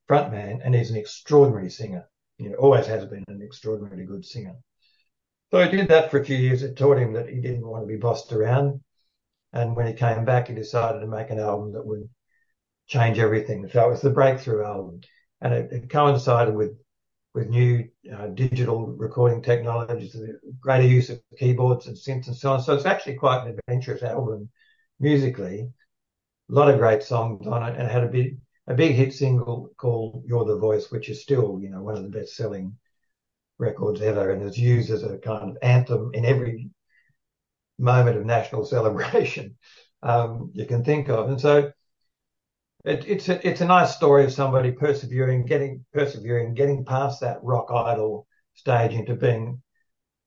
[0.07, 2.09] frontman, and he's an extraordinary singer.
[2.39, 4.55] You know, always has been an extraordinarily good singer.
[5.51, 6.63] So he did that for a few years.
[6.63, 8.81] It taught him that he didn't want to be bossed around.
[9.51, 12.07] And when he came back, he decided to make an album that would
[12.87, 13.67] change everything.
[13.69, 15.01] So it was the breakthrough album.
[15.41, 16.71] And it, it coincided with,
[17.33, 22.53] with new uh, digital recording technologies, the greater use of keyboards and synths and so
[22.53, 22.61] on.
[22.61, 24.49] So it's actually quite an adventurous album
[24.99, 25.69] musically.
[26.49, 28.37] A lot of great songs on it and it had a big,
[28.69, 32.03] a big hit single called You're the Voice, which is still, you know, one of
[32.03, 32.77] the best selling
[33.57, 36.69] records ever and is used as a kind of anthem in every
[37.79, 39.57] moment of national celebration
[40.03, 41.29] um, you can think of.
[41.29, 41.71] And so
[42.85, 47.43] it, it's a, it's a nice story of somebody persevering, getting persevering, getting past that
[47.43, 49.61] rock idol stage into being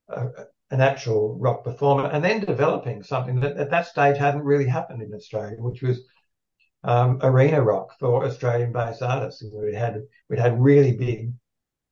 [0.09, 0.27] a,
[0.71, 5.01] an actual rock performer, and then developing something that at that stage hadn't really happened
[5.01, 6.01] in Australia, which was
[6.85, 9.43] um, arena rock for Australian-based artists.
[9.43, 11.33] we'd had we'd had really big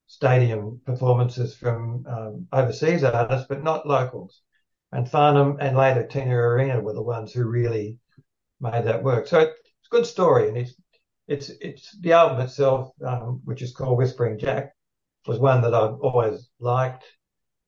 [0.07, 4.43] stadium performances from um, overseas artists, but not locals.
[4.93, 7.99] And Farnham and later Tina Arena were the ones who really
[8.61, 9.29] made that work.
[9.29, 9.53] So it's
[9.87, 10.75] a good story, and it's
[11.29, 14.73] it's it's the album itself, um, which is called Whispering Jack,
[15.27, 17.05] was one that I've always liked.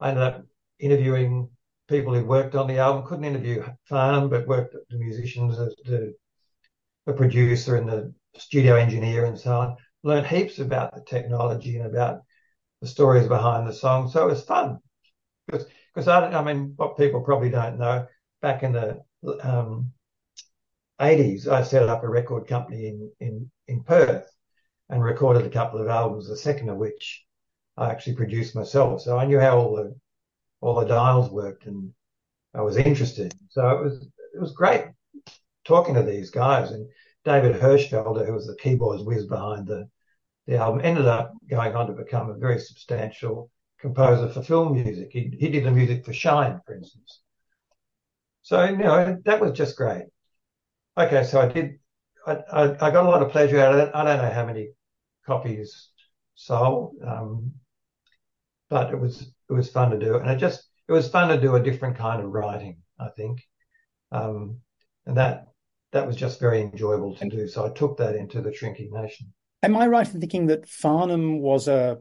[0.01, 0.45] I ended up
[0.81, 1.49] interviewing
[1.89, 3.07] people who worked on the album.
[3.07, 6.13] Couldn't interview Farnham, but worked the musicians, as the,
[7.07, 9.77] the producer and the studio engineer and so on.
[10.03, 12.23] Learned heaps about the technology and about
[12.81, 14.09] the stories behind the song.
[14.09, 14.79] So it was fun
[15.47, 18.07] because because I, I mean what people probably don't know
[18.41, 19.01] back in the
[19.43, 19.93] um,
[21.01, 24.29] 80s I set up a record company in in in Perth
[24.89, 27.25] and recorded a couple of albums the second of which
[27.77, 29.95] I actually produced myself so I knew how all the
[30.61, 31.93] all the dials worked and
[32.55, 34.87] I was interested so it was it was great
[35.65, 36.89] talking to these guys and
[37.25, 39.89] David Hirschfelder who was the keyboards whiz behind the
[40.47, 45.09] the album ended up going on to become a very substantial composer for film music.
[45.13, 47.21] He, he did the music for Shine, for instance.
[48.43, 50.05] So, you know, that was just great.
[50.97, 51.79] Okay, so I did,
[52.27, 53.91] I, I, I got a lot of pleasure out of it.
[53.95, 54.71] I don't know how many
[55.27, 55.91] copies
[56.35, 57.53] sold, um,
[58.69, 60.17] but it was, it was fun to do.
[60.17, 63.43] And it just, it was fun to do a different kind of writing, I think.
[64.11, 64.59] Um,
[65.07, 65.47] and that,
[65.93, 67.47] that was just very enjoyable to do.
[67.47, 69.33] So I took that into the Shrinking Nation.
[69.63, 71.99] Am I right in thinking that Farnham was a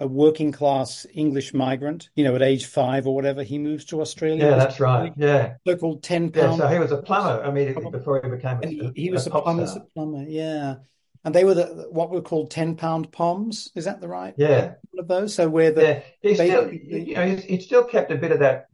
[0.00, 2.10] a working class English migrant?
[2.14, 4.44] You know, at age five or whatever, he moves to Australia.
[4.44, 5.12] Yeah, that's right.
[5.16, 6.58] Yeah, so-called ten pound.
[6.58, 8.60] Yeah, so he was a plumber immediately before he became.
[8.62, 9.66] A, he, he, was a, a plumber.
[9.94, 10.24] plumber.
[10.28, 10.76] Yeah,
[11.24, 13.70] and they were the what were called ten pound poms.
[13.74, 14.34] Is that the right?
[14.36, 15.34] Yeah, one of those.
[15.34, 18.66] So where the yeah, he still you know still kept a bit of that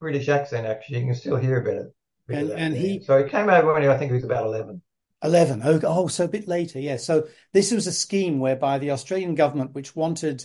[0.00, 0.66] British accent.
[0.66, 1.92] Actually, you can still hear a bit of.
[2.28, 4.82] And, and he so he came over when he, I think he was about eleven.
[5.24, 5.62] 11.
[5.64, 6.78] Oh, oh, so a bit later.
[6.78, 6.98] Yeah.
[6.98, 10.44] So this was a scheme whereby the Australian government, which wanted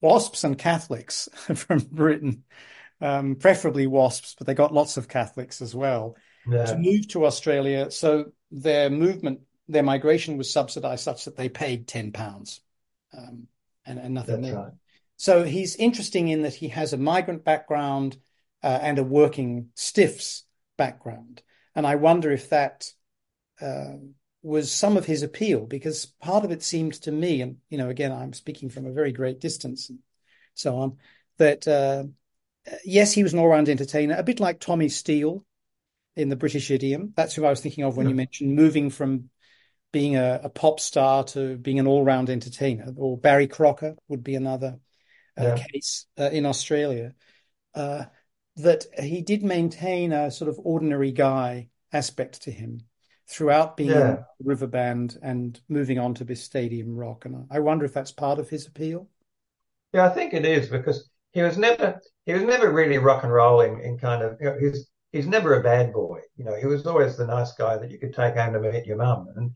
[0.00, 2.44] WASPs and Catholics from Britain,
[3.00, 6.16] um, preferably WASPs, but they got lots of Catholics as well,
[6.48, 6.66] yeah.
[6.66, 7.90] to move to Australia.
[7.90, 12.60] So their movement, their migration was subsidized such that they paid 10 pounds
[13.16, 13.48] um,
[13.84, 14.64] and, and, nothing That's more.
[14.64, 14.72] Right.
[15.16, 18.16] So he's interesting in that he has a migrant background
[18.62, 20.44] uh, and a working stiffs
[20.76, 21.42] background.
[21.74, 22.86] And I wonder if that
[23.60, 23.94] uh,
[24.42, 27.88] was some of his appeal because part of it seemed to me, and you know,
[27.88, 29.98] again, I'm speaking from a very great distance and
[30.54, 30.98] so on,
[31.38, 32.04] that uh,
[32.84, 35.44] yes, he was an all-round entertainer, a bit like Tommy Steele
[36.16, 37.12] in the British idiom.
[37.16, 38.10] That's who I was thinking of when yeah.
[38.10, 39.30] you mentioned moving from
[39.92, 42.92] being a, a, pop star to being an all-round entertainer.
[42.96, 44.78] Or Barry Crocker would be another
[45.38, 45.64] uh, yeah.
[45.70, 47.14] case uh, in Australia.
[47.74, 48.04] Uh,
[48.56, 52.80] that he did maintain a sort of ordinary guy aspect to him
[53.28, 54.24] throughout being yeah.
[54.42, 57.24] river band and moving on to this stadium rock.
[57.24, 59.08] And I wonder if that's part of his appeal.
[59.92, 63.32] Yeah, I think it is because he was never he was never really rock and
[63.32, 66.20] roll in, in kind of you know, he's he's never a bad boy.
[66.36, 68.86] You know, he was always the nice guy that you could take home to meet
[68.86, 69.28] your mum.
[69.36, 69.52] And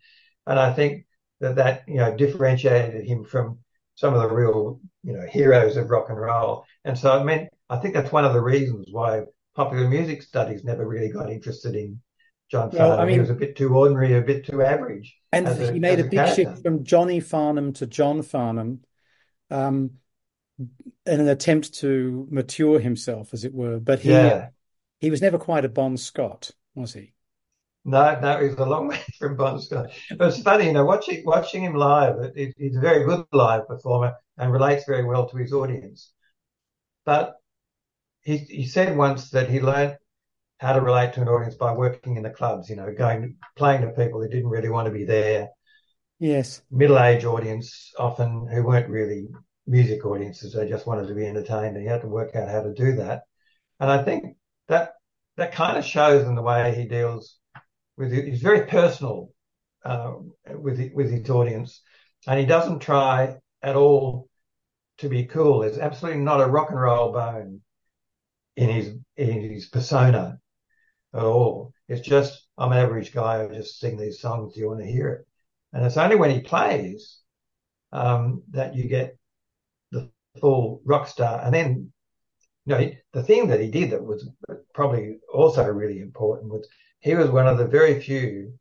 [0.46, 1.06] and I think
[1.40, 3.58] that that you know differentiated him from
[3.94, 6.64] some of the real you know heroes of rock and roll.
[6.84, 9.22] And so it mean I think that's one of the reasons why
[9.54, 12.00] popular music studies never really got interested in
[12.50, 12.90] John Farnham.
[12.90, 15.16] Well, I mean, he was a bit too ordinary, a bit too average.
[15.32, 16.34] And a, he made a, a big character.
[16.34, 18.80] shift from Johnny Farnham to John Farnham
[19.50, 19.92] um,
[20.58, 23.80] in an attempt to mature himself, as it were.
[23.80, 24.48] But he yeah.
[25.00, 27.12] he was never quite a Bon Scott, was he?
[27.84, 29.90] No, no, he's a long way from Bon Scott.
[30.16, 32.16] But it's funny, you know, watching watching him live.
[32.36, 36.12] It, he's a very good live performer and relates very well to his audience.
[37.04, 37.36] But
[38.26, 39.96] he he said once that he learned
[40.58, 43.82] how to relate to an audience by working in the clubs, you know, going playing
[43.82, 45.48] to people who didn't really want to be there.
[46.18, 46.60] Yes.
[46.70, 49.28] Middle age audience often who weren't really
[49.66, 52.62] music audiences, they just wanted to be entertained and he had to work out how
[52.62, 53.22] to do that.
[53.78, 54.36] And I think
[54.66, 54.94] that
[55.36, 57.38] that kind of shows in the way he deals
[57.96, 58.26] with it.
[58.26, 59.30] He's very personal
[59.84, 60.14] uh,
[60.50, 61.80] with with his audience,
[62.26, 64.28] and he doesn't try at all
[64.98, 65.60] to be cool.
[65.60, 67.60] There's absolutely not a rock and roll bone
[68.56, 70.38] in his in his persona
[71.14, 71.72] at all.
[71.88, 73.44] It's just I'm an average guy.
[73.44, 74.54] I just sing these songs.
[74.54, 75.26] Do you want to hear it?
[75.72, 77.20] And it's only when he plays
[77.92, 79.16] um, that you get
[79.92, 81.40] the full rock star.
[81.44, 81.92] And then,
[82.64, 84.28] you know, the thing that he did that was
[84.74, 86.66] probably also really important was
[87.00, 88.58] he was one of the very few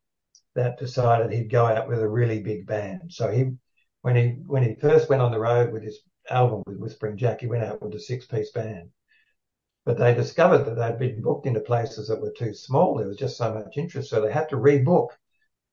[0.54, 3.12] that decided he'd go out with a really big band.
[3.12, 3.50] So he,
[4.02, 7.40] when he when he first went on the road with his album with Whispering Jack,
[7.40, 8.90] he went out with a six piece band.
[9.86, 12.96] But they discovered that they'd been booked into places that were too small.
[12.96, 15.10] There was just so much interest, so they had to rebook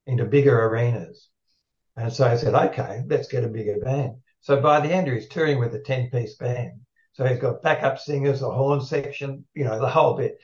[0.06, 1.30] into bigger arenas.
[1.98, 4.18] And so I said, okay, let's get a bigger band.
[4.42, 6.82] So by the end, he's touring with a 10 piece band.
[7.14, 10.38] So he's got backup singers, a horn section, you know, the whole bit.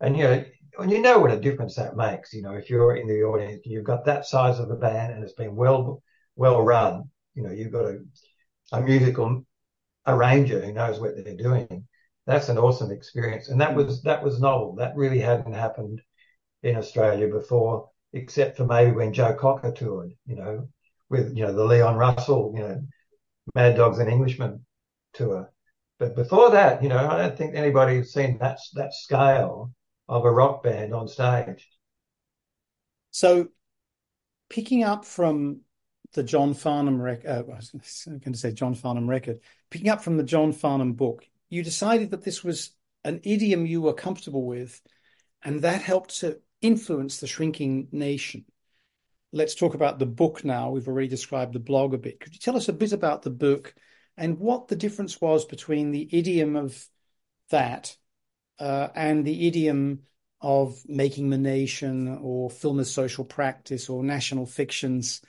[0.00, 0.44] And, you know,
[0.78, 2.34] and you know what a difference that makes.
[2.34, 5.24] You know, if you're in the audience, you've got that size of a band and
[5.24, 6.02] it's been well,
[6.36, 7.98] well run, you know, you've got a,
[8.72, 9.44] a musical
[10.06, 11.86] arranger who knows what they're doing.
[12.30, 13.48] That's an awesome experience.
[13.48, 14.76] And that was, that was novel.
[14.76, 16.00] That really hadn't happened
[16.62, 20.68] in Australia before except for maybe when Joe Cocker toured, you know,
[21.08, 22.82] with, you know, the Leon Russell, you know,
[23.54, 24.64] Mad Dogs and Englishmen
[25.12, 25.52] tour.
[25.98, 29.72] But before that, you know, I don't think anybody's seen that, that scale
[30.08, 31.68] of a rock band on stage.
[33.10, 33.48] So
[34.48, 35.60] picking up from
[36.14, 40.02] the John Farnham record, uh, I was going to say John Farnham record, picking up
[40.02, 42.70] from the John Farnham book, you decided that this was
[43.04, 44.80] an idiom you were comfortable with,
[45.42, 48.44] and that helped to influence the shrinking nation.
[49.32, 50.70] Let's talk about the book now.
[50.70, 52.20] We've already described the blog a bit.
[52.20, 53.74] Could you tell us a bit about the book
[54.16, 56.84] and what the difference was between the idiom of
[57.50, 57.96] that
[58.58, 60.00] uh, and the idiom
[60.40, 65.20] of making the nation or film as social practice or national fictions,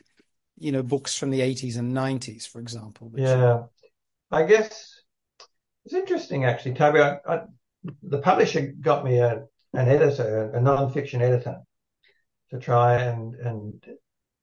[0.58, 3.12] you know, books from the 80s and 90s, for example?
[3.16, 3.64] Yeah.
[4.32, 4.91] I guess
[5.86, 7.00] it's interesting, actually, Toby.
[7.00, 7.42] I, I,
[8.04, 11.60] the publisher got me a, an editor, a non-fiction editor,
[12.52, 13.86] to try and and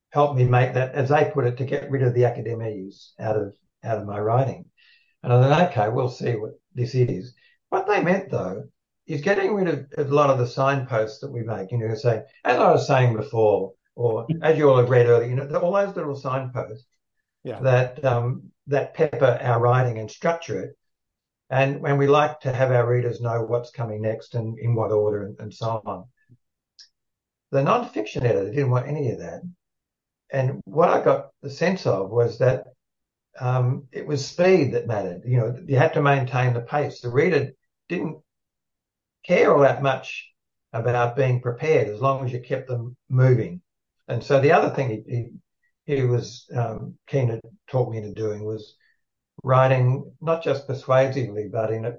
[0.09, 3.37] help me make that, as they put it, to get rid of the academese out
[3.37, 4.65] of out of my writing.
[5.23, 7.33] And I thought, okay, we'll see what this is.
[7.69, 8.63] What they meant though
[9.05, 11.71] is getting rid of, of a lot of the signposts that we make.
[11.71, 15.29] You know, say, as I was saying before, or as you all have read earlier,
[15.29, 16.87] you know, all those little signposts
[17.43, 17.59] yeah.
[17.61, 20.77] that um, that pepper our writing and structure it
[21.49, 24.91] and when we like to have our readers know what's coming next and in what
[24.91, 26.05] order and, and so on.
[27.51, 29.41] The non-fiction editor didn't want any of that.
[30.31, 32.65] And what I got the sense of was that
[33.39, 35.23] um, it was speed that mattered.
[35.25, 37.01] You know, you had to maintain the pace.
[37.01, 37.51] The reader
[37.87, 38.19] didn't
[39.25, 40.29] care all that much
[40.71, 43.61] about being prepared as long as you kept them moving.
[44.07, 45.31] And so the other thing he,
[45.85, 48.75] he, he was um, keen to talk me into doing was
[49.43, 51.93] writing not just persuasively, but in a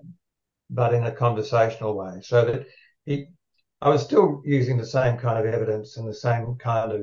[0.70, 2.66] but in a conversational way, so that
[3.82, 7.02] I was still using the same kind of evidence and the same kind of,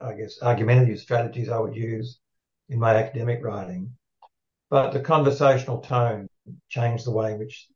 [0.00, 2.18] I guess, argumentative strategies I would use
[2.68, 3.96] in my academic writing,
[4.70, 6.28] but the conversational tone
[6.68, 7.68] changed the way in which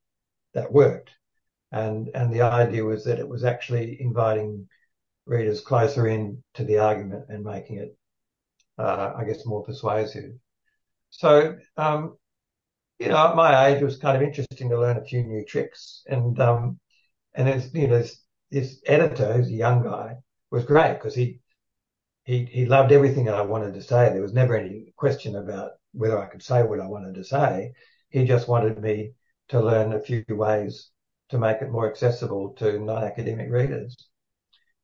[0.55, 1.11] that worked,
[1.71, 4.69] and and the idea was that it was actually inviting
[5.27, 7.97] readers closer in to the argument and making it,
[8.79, 10.33] uh, I guess, more persuasive.
[11.11, 12.17] So, um,
[12.99, 15.45] you know, at my age, it was kind of interesting to learn a few new
[15.45, 16.03] tricks.
[16.07, 16.79] And, um,
[17.35, 20.17] and it's, you know, this, this editor, who's a young guy,
[20.51, 21.41] was great because he,
[22.25, 24.11] he, he loved everything I wanted to say.
[24.11, 27.73] There was never any question about whether I could say what I wanted to say.
[28.11, 29.13] He just wanted me
[29.49, 30.91] to learn a few ways
[31.31, 33.97] to make it more accessible to non-academic readers.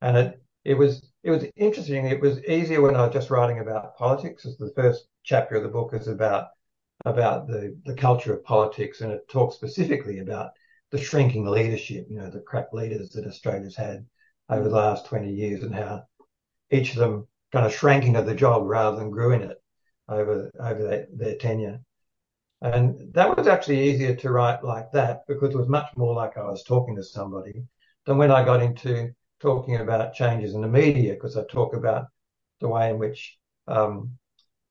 [0.01, 2.07] And it, it was, it was interesting.
[2.07, 5.63] It was easier when I was just writing about politics as the first chapter of
[5.65, 6.49] the book is about
[7.05, 10.53] about the the culture of politics, and it talks specifically about
[10.91, 12.07] the shrinking leadership.
[12.09, 14.07] You know, the crap leaders that Australia's had
[14.49, 16.05] over the last twenty years, and how
[16.71, 19.59] each of them kind of shrank into the job rather than grew in it
[20.09, 21.81] over over their, their tenure.
[22.63, 26.37] And that was actually easier to write like that because it was much more like
[26.37, 27.65] I was talking to somebody
[28.07, 32.07] than when I got into talking about changes in the media because I talk about
[32.61, 34.19] the way in which um,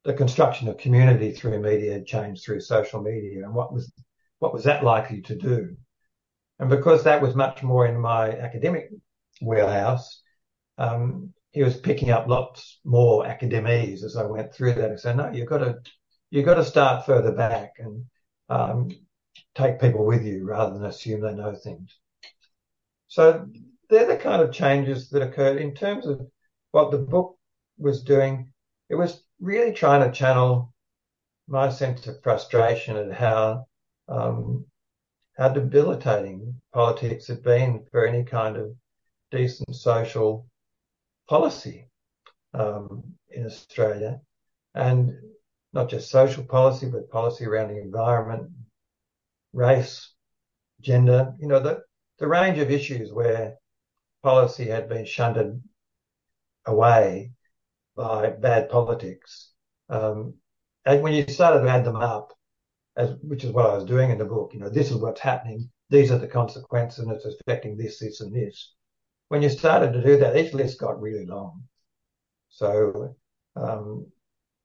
[0.06, 3.92] the construction of community through media changed through social media and what was
[4.40, 5.76] what was that likely to do?
[6.60, 8.90] And because that was much more in my academic
[9.42, 10.22] wheelhouse
[10.78, 15.18] um, he was picking up lots more academese as I went through that and said
[15.18, 15.80] no you've got to
[16.30, 18.06] you've got to start further back and
[18.50, 18.90] um,
[19.56, 21.98] take people with you rather than assume they know things.
[23.08, 23.48] So
[23.90, 25.58] they're the kind of changes that occurred.
[25.58, 26.28] In terms of
[26.72, 27.38] what the book
[27.78, 28.52] was doing
[28.90, 30.74] it was really trying to channel
[31.48, 33.66] my sense of frustration at how
[34.08, 34.66] um,
[35.38, 38.76] how debilitating politics had been for any kind of
[39.32, 40.48] decent social
[41.28, 41.90] policy
[42.54, 44.22] um, in Australia,
[44.76, 45.14] and
[45.74, 48.50] not just social policy, but policy around the environment,
[49.52, 50.14] race,
[50.80, 51.34] gender.
[51.40, 51.84] You know the
[52.20, 53.56] the range of issues where
[54.24, 55.62] policy had been shunted
[56.66, 57.32] away
[57.96, 59.52] by bad politics.
[59.90, 60.36] Um,
[60.86, 62.34] and when you started to add them up,
[62.98, 65.22] as which is what I was doing in the book, you know, this is what's
[65.22, 68.74] happening, these are the consequences, and it's affecting this, this, and this.
[69.28, 71.64] When you started to do that, each list got really long.
[72.50, 73.16] So
[73.56, 74.08] um,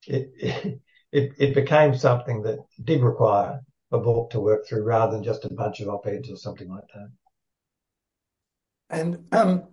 [0.07, 0.81] it,
[1.12, 3.61] it it became something that did require
[3.93, 6.85] a book to work through rather than just a bunch of op-eds or something like
[6.95, 7.09] that.
[8.91, 9.64] And um,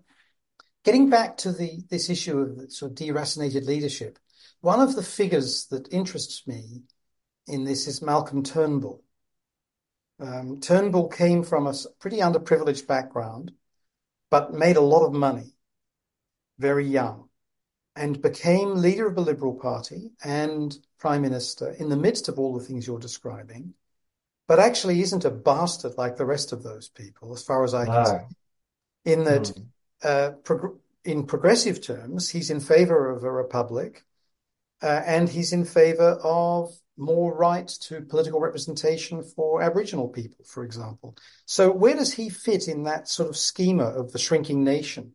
[0.87, 4.17] getting back to the this issue of sort of deracinated leadership,
[4.61, 6.83] one of the figures that interests me
[7.45, 9.03] in this is Malcolm Turnbull.
[10.21, 13.51] Um, Turnbull came from a pretty underprivileged background,
[14.31, 15.55] but made a lot of money
[16.57, 17.27] very young
[17.97, 22.57] and became leader of the Liberal Party and Prime Minister in the midst of all
[22.57, 23.73] the things you're describing,
[24.47, 27.83] but actually isn't a bastard like the rest of those people, as far as I
[27.83, 28.05] can no.
[28.05, 29.11] see.
[29.11, 29.65] In that, mm.
[30.03, 34.05] Uh, prog- in progressive terms, he's in favor of a republic
[34.81, 40.63] uh, and he's in favor of more right to political representation for Aboriginal people, for
[40.63, 41.15] example.
[41.45, 45.13] So, where does he fit in that sort of schema of the shrinking nation?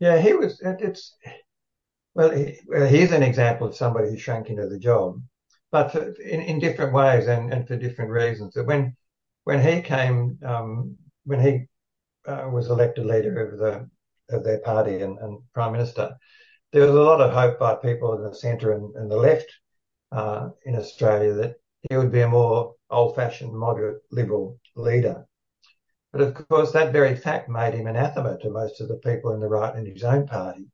[0.00, 0.60] Yeah, he was.
[0.60, 1.14] It's
[2.14, 5.22] well, he, he's an example of somebody who shrank into the job,
[5.70, 8.56] but in, in different ways and, and for different reasons.
[8.56, 8.96] When
[9.44, 11.66] when he came, um, when he
[12.26, 13.88] uh, was elected leader of the
[14.34, 16.16] of their party and, and prime minister,
[16.72, 19.52] there was a lot of hope by people in the centre and, and the left
[20.10, 21.56] uh, in Australia that
[21.88, 25.26] he would be a more old-fashioned, moderate, liberal leader.
[26.12, 29.40] But of course, that very fact made him anathema to most of the people in
[29.40, 30.68] the right in his own party.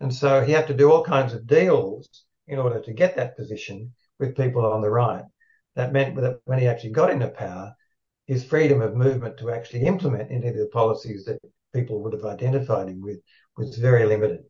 [0.00, 2.08] And so he had to do all kinds of deals
[2.46, 5.24] in order to get that position with people on the right.
[5.76, 7.74] That meant that when he actually got into power,
[8.26, 11.38] his freedom of movement to actually implement any of the policies that
[11.74, 13.18] people would have identified him with
[13.56, 14.44] was very limited.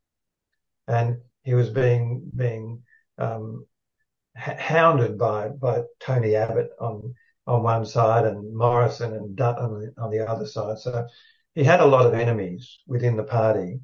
[0.87, 2.83] And he was being being
[3.19, 3.67] um,
[4.37, 7.15] hounded by by Tony Abbott on
[7.47, 10.79] on one side and Morrison and Dutt on the, on the other side.
[10.79, 11.07] So
[11.55, 13.81] he had a lot of enemies within the party.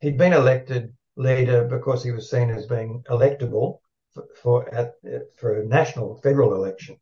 [0.00, 3.78] He'd been elected leader because he was seen as being electable
[4.12, 4.94] for, for at
[5.36, 6.96] for a national federal election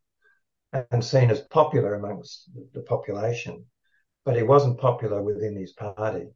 [0.73, 3.65] and seen as popular amongst the population,
[4.25, 6.27] but he wasn't popular within his party.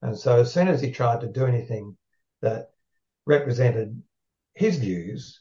[0.00, 1.96] And so as soon as he tried to do anything
[2.40, 2.70] that
[3.26, 4.02] represented
[4.54, 5.40] his views,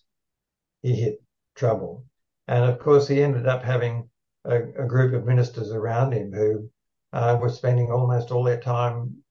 [0.82, 1.22] he hit
[1.56, 2.06] trouble.
[2.48, 4.10] And of course, he ended up having
[4.46, 6.70] a, a group of ministers around him who
[7.14, 9.24] uh, were spending almost all their time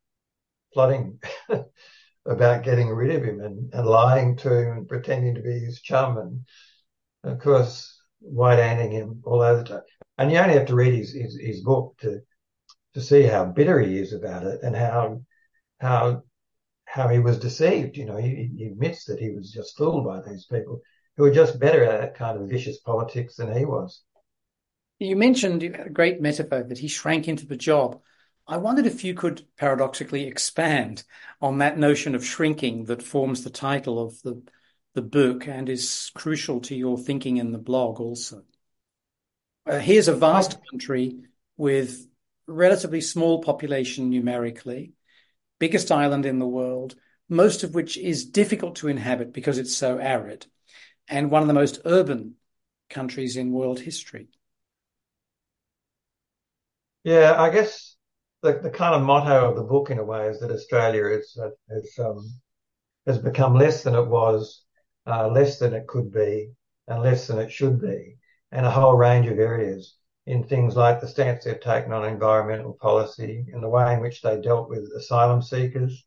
[0.72, 1.20] plotting
[2.26, 5.80] about getting rid of him and, and lying to him and pretending to be his
[5.80, 6.18] chum.
[6.18, 6.44] And
[7.24, 9.82] of course, white anting him all over the time.
[10.18, 12.20] And you only have to read his, his, his book to,
[12.94, 15.22] to see how bitter he is about it and how,
[15.80, 16.22] how,
[16.84, 17.96] how he was deceived.
[17.96, 20.80] You know, he, he admits that he was just fooled by these people
[21.16, 24.02] who were just better at that kind of vicious politics than he was.
[24.98, 28.00] You mentioned a great metaphor that he shrank into the job.
[28.46, 31.04] I wondered if you could paradoxically expand
[31.40, 34.42] on that notion of shrinking that forms the title of the,
[34.94, 38.42] the book and is crucial to your thinking in the blog also.
[39.66, 41.18] Uh, here's a vast country
[41.56, 42.06] with
[42.46, 44.92] relatively small population numerically,
[45.58, 46.96] biggest island in the world,
[47.28, 50.46] most of which is difficult to inhabit because it's so arid
[51.08, 52.34] and one of the most urban
[52.88, 54.28] countries in world history.
[57.04, 57.96] Yeah, I guess
[58.42, 61.38] the, the kind of motto of the book, in a way, is that Australia is,
[61.70, 62.32] is um,
[63.06, 64.64] has become less than it was,
[65.06, 66.52] uh, less than it could be,
[66.88, 68.16] and less than it should be,
[68.52, 69.96] and a whole range of areas
[70.26, 74.20] in things like the stance they've taken on environmental policy, in the way in which
[74.22, 76.04] they dealt with asylum seekers,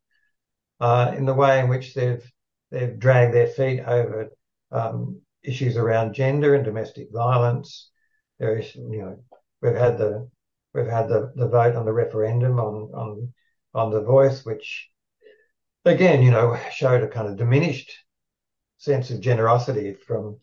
[0.79, 2.23] uh, in the way in which they've
[2.71, 4.29] they've dragged their feet over
[4.71, 7.89] um, issues around gender and domestic violence.
[8.39, 9.23] There is, you know,
[9.61, 10.29] we've had the
[10.73, 13.33] we've had the, the vote on the referendum on on
[13.73, 14.89] on the voice, which
[15.85, 17.91] again, you know, showed a kind of diminished
[18.83, 20.37] sense of generosity from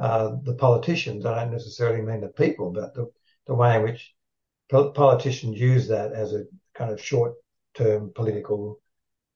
[0.00, 1.24] uh, the politicians.
[1.24, 3.10] I don't necessarily mean the people, but the,
[3.46, 4.12] the way in which
[4.68, 7.34] politicians use that as a kind of short
[7.74, 8.80] term political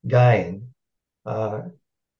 [0.06, 0.74] gain.
[1.24, 1.62] Uh,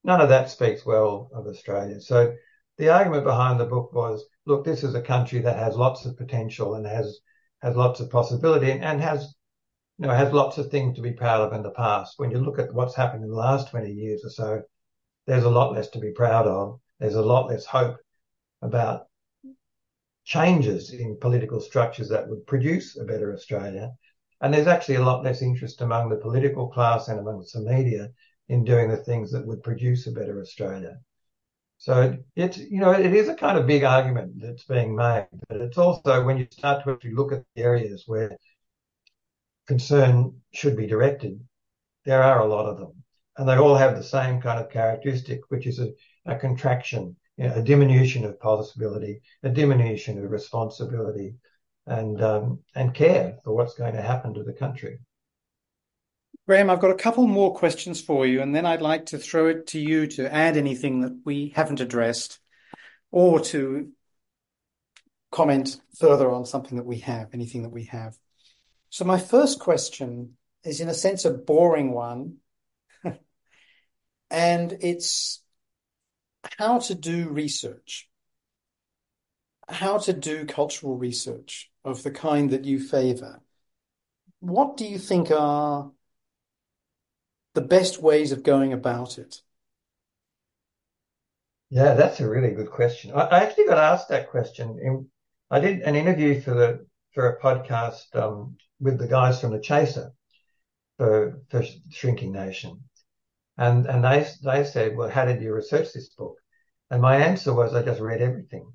[0.05, 2.01] none of that speaks well of Australia.
[2.01, 2.35] So
[2.77, 6.17] the argument behind the book was, look, this is a country that has lots of
[6.17, 7.19] potential and has
[7.63, 9.35] has lots of possibility and, and has
[9.99, 12.15] you know has lots of things to be proud of in the past.
[12.19, 14.63] When you look at what's happened in the last 20 years or so,
[15.29, 16.81] there's a lot less to be proud of.
[16.99, 17.99] There's a lot less hope
[18.63, 19.09] about
[20.25, 23.93] changes in political structures that would produce a better Australia.
[24.41, 28.09] And there's actually a lot less interest among the political class and amongst the media
[28.49, 30.97] in doing the things that would produce a better Australia.
[31.77, 35.61] So it's, you know, it is a kind of big argument that's being made, but
[35.61, 38.35] it's also when you start to actually look at the areas where
[39.67, 41.39] concern should be directed,
[42.07, 42.98] there are a lot of them.
[43.39, 45.93] And they all have the same kind of characteristic, which is a,
[46.27, 51.37] a contraction, you know, a diminution of possibility, a diminution of responsibility,
[51.87, 54.99] and um, and care for what's going to happen to the country.
[56.47, 59.49] Graeme, I've got a couple more questions for you, and then I'd like to throw
[59.49, 62.41] it to you to add anything that we haven't addressed
[63.11, 63.93] or to
[65.31, 68.17] comment further on something that we have, anything that we have.
[68.91, 72.37] So my first question is in a sense a boring one,
[74.31, 75.43] and it's
[76.59, 78.09] how to do research,
[79.69, 83.41] how to do cultural research of the kind that you favor.
[84.41, 85.91] What do you think are
[87.55, 89.43] the best ways of going about it?
[91.71, 93.13] Yeah, that's a really good question.
[93.13, 94.79] I, I actually got asked that question.
[94.81, 95.07] In,
[95.51, 99.59] I did an interview for the for a podcast um, with the guys from the
[99.59, 100.13] Chaser
[100.99, 102.88] for, for Shrinking Nation,
[103.59, 106.37] and and they they said, "Well, how did you research this book?"
[106.91, 108.73] And my answer was, "I just read everything,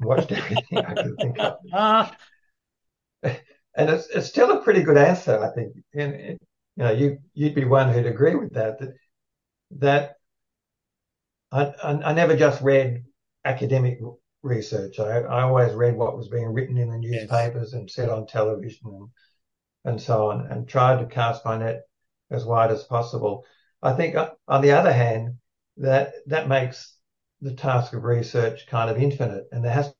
[0.00, 2.16] watched everything I could think of."
[3.74, 5.74] and it's it's still a pretty good answer, I think.
[5.94, 6.38] And
[6.76, 8.78] you know, you you'd be one who'd agree with that.
[8.78, 8.94] That
[9.78, 10.16] that
[11.50, 13.04] I I, I never just read
[13.44, 13.98] academic
[14.42, 14.98] research.
[15.00, 17.72] I, I always read what was being written in the newspapers yes.
[17.72, 19.08] and said on television and
[19.84, 21.82] and so on, and tried to cast my net
[22.30, 23.44] as wide as possible.
[23.82, 25.38] I think, uh, on the other hand,
[25.78, 26.96] that that makes
[27.40, 29.92] the task of research kind of infinite, and there has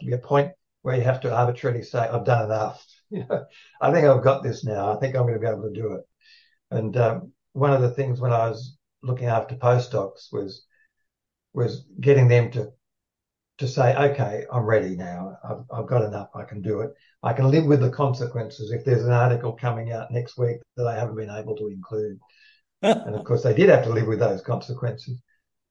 [0.00, 0.52] to be a point
[0.82, 3.46] where you have to arbitrarily say, "I've done enough." You know,
[3.80, 4.96] I think I've got this now.
[4.96, 6.04] I think I'm going to be able to do it.
[6.70, 10.66] And um, one of the things when I was looking after postdocs was
[11.54, 12.72] was getting them to
[13.58, 15.36] to say, okay, I'm ready now.
[15.44, 16.30] I've, I've got enough.
[16.34, 16.94] I can do it.
[17.22, 20.86] I can live with the consequences if there's an article coming out next week that
[20.86, 22.18] I haven't been able to include.
[22.82, 25.20] And of course, they did have to live with those consequences.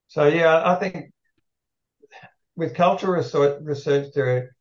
[0.07, 1.11] So yeah, I think
[2.55, 3.13] with cultural
[3.61, 4.55] research, there are,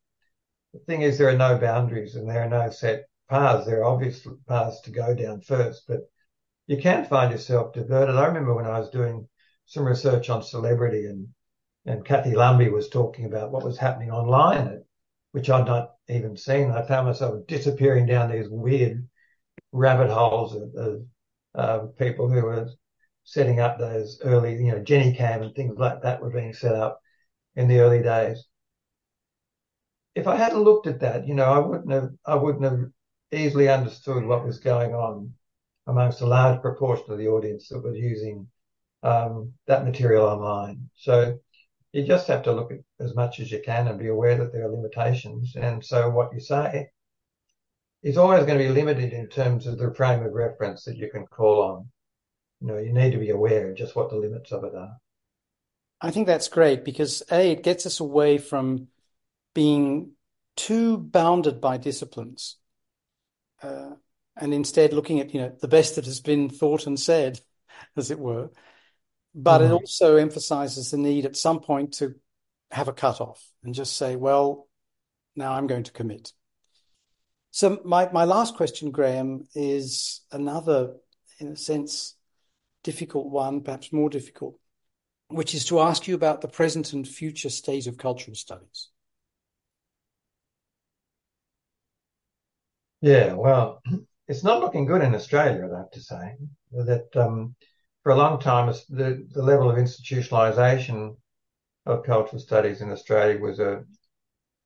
[0.72, 3.66] the thing is there are no boundaries and there are no set paths.
[3.66, 6.00] There are obvious paths to go down first, but
[6.66, 8.16] you can find yourself diverted.
[8.16, 9.28] I remember when I was doing
[9.66, 11.28] some research on celebrity and
[11.86, 14.82] and Kathy Lumby was talking about what was happening online,
[15.32, 16.70] which I'd not even seen.
[16.70, 19.08] I found myself disappearing down these weird
[19.72, 21.06] rabbit holes of, of
[21.54, 22.68] uh, people who were
[23.24, 27.00] setting up those early, you know, JenniCam and things like that were being set up
[27.56, 28.44] in the early days.
[30.14, 32.80] If I hadn't looked at that, you know, I wouldn't have, I wouldn't have
[33.30, 35.34] easily understood what was going on
[35.86, 38.48] amongst a large proportion of the audience that was using
[39.02, 40.88] um, that material online.
[40.96, 41.38] So
[41.92, 44.52] you just have to look at as much as you can and be aware that
[44.52, 45.54] there are limitations.
[45.56, 46.88] And so what you say
[48.02, 51.10] is always going to be limited in terms of the frame of reference that you
[51.10, 51.88] can call on.
[52.60, 54.96] You know, you need to be aware of just what the limits of it are.
[56.00, 58.88] I think that's great because A, it gets us away from
[59.54, 60.12] being
[60.56, 62.56] too bounded by disciplines.
[63.60, 63.90] Uh,
[64.36, 67.40] and instead looking at, you know, the best that has been thought and said,
[67.96, 68.50] as it were,
[69.34, 72.14] but it also emphasizes the need at some point to
[72.70, 74.68] have a cutoff and just say, well,
[75.36, 76.32] now I'm going to commit.
[77.50, 80.94] So my, my last question, Graeme, is another,
[81.38, 82.14] in a sense,
[82.84, 84.58] difficult one, perhaps more difficult,
[85.28, 88.90] which is to ask you about the present and future state of cultural studies.
[93.00, 93.82] Yeah, well,
[94.28, 96.34] it's not looking good in Australia, I'd have to say.
[96.72, 97.54] That um,
[98.02, 101.16] for a long time, the, the level of institutionalization
[101.86, 103.84] of cultural studies in Australia was a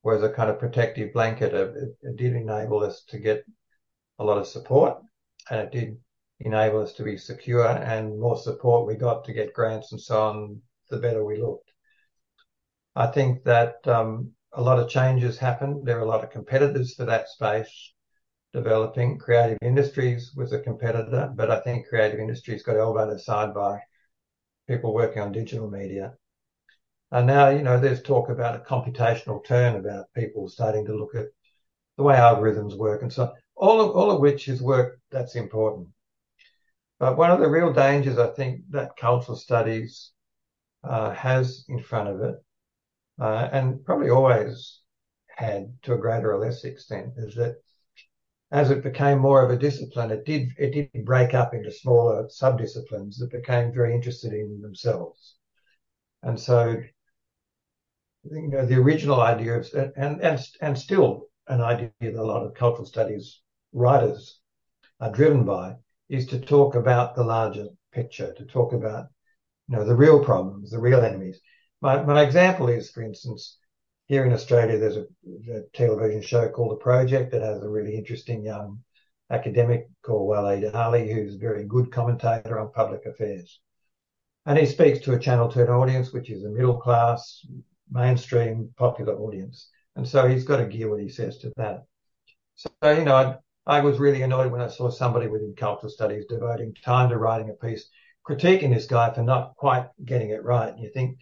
[0.03, 1.55] was a kind of protective blanket.
[1.55, 3.44] It, it did enable us to get
[4.18, 4.98] a lot of support,
[5.50, 5.96] and it did
[6.40, 7.66] enable us to be secure.
[7.66, 11.70] And more support we got to get grants and so on, the better we looked.
[12.94, 15.86] I think that um, a lot of changes happened.
[15.86, 17.94] There are a lot of competitors for that space
[18.53, 19.18] developing.
[19.18, 23.80] Creative Industries was a competitor, but I think Creative Industries got elbowed aside by
[24.68, 26.14] people working on digital media.
[27.12, 31.14] And now, you know, there's talk about a computational turn about people starting to look
[31.14, 31.26] at
[31.98, 33.32] the way algorithms work and so on.
[33.54, 35.88] All of, all of which is work that's important.
[36.98, 40.12] But one of the real dangers I think that cultural studies
[40.82, 42.34] uh, has in front of it,
[43.20, 44.80] uh, and probably always
[45.28, 47.56] had to a greater or less extent, is that
[48.52, 52.26] as it became more of a discipline, it did it did break up into smaller
[52.30, 55.36] sub-disciplines that became very interested in themselves.
[56.22, 56.76] And so,
[58.25, 62.45] you know, the original idea of and and and still an idea that a lot
[62.45, 63.41] of cultural studies
[63.73, 64.41] writers
[65.01, 65.75] are driven by
[66.09, 69.07] is to talk about the larger picture, to talk about
[69.68, 71.41] you know the real problems, the real enemies.
[71.81, 73.59] My my example is, for instance,
[74.07, 75.07] here in Australia, there's a,
[75.53, 78.81] a, television show called The Project that has a really interesting young
[79.31, 83.61] academic called Waleed Aly, who's a very good commentator on public affairs.
[84.45, 87.47] And he speaks to a Channel 10 audience, which is a middle class,
[87.91, 89.68] mainstream, popular audience.
[89.97, 91.85] And so he's got to gear what he says to that.
[92.55, 93.14] So, you know,
[93.66, 97.18] I, I was really annoyed when I saw somebody within cultural studies devoting time to
[97.18, 97.89] writing a piece
[98.26, 100.72] critiquing this guy for not quite getting it right.
[100.72, 101.18] And you think,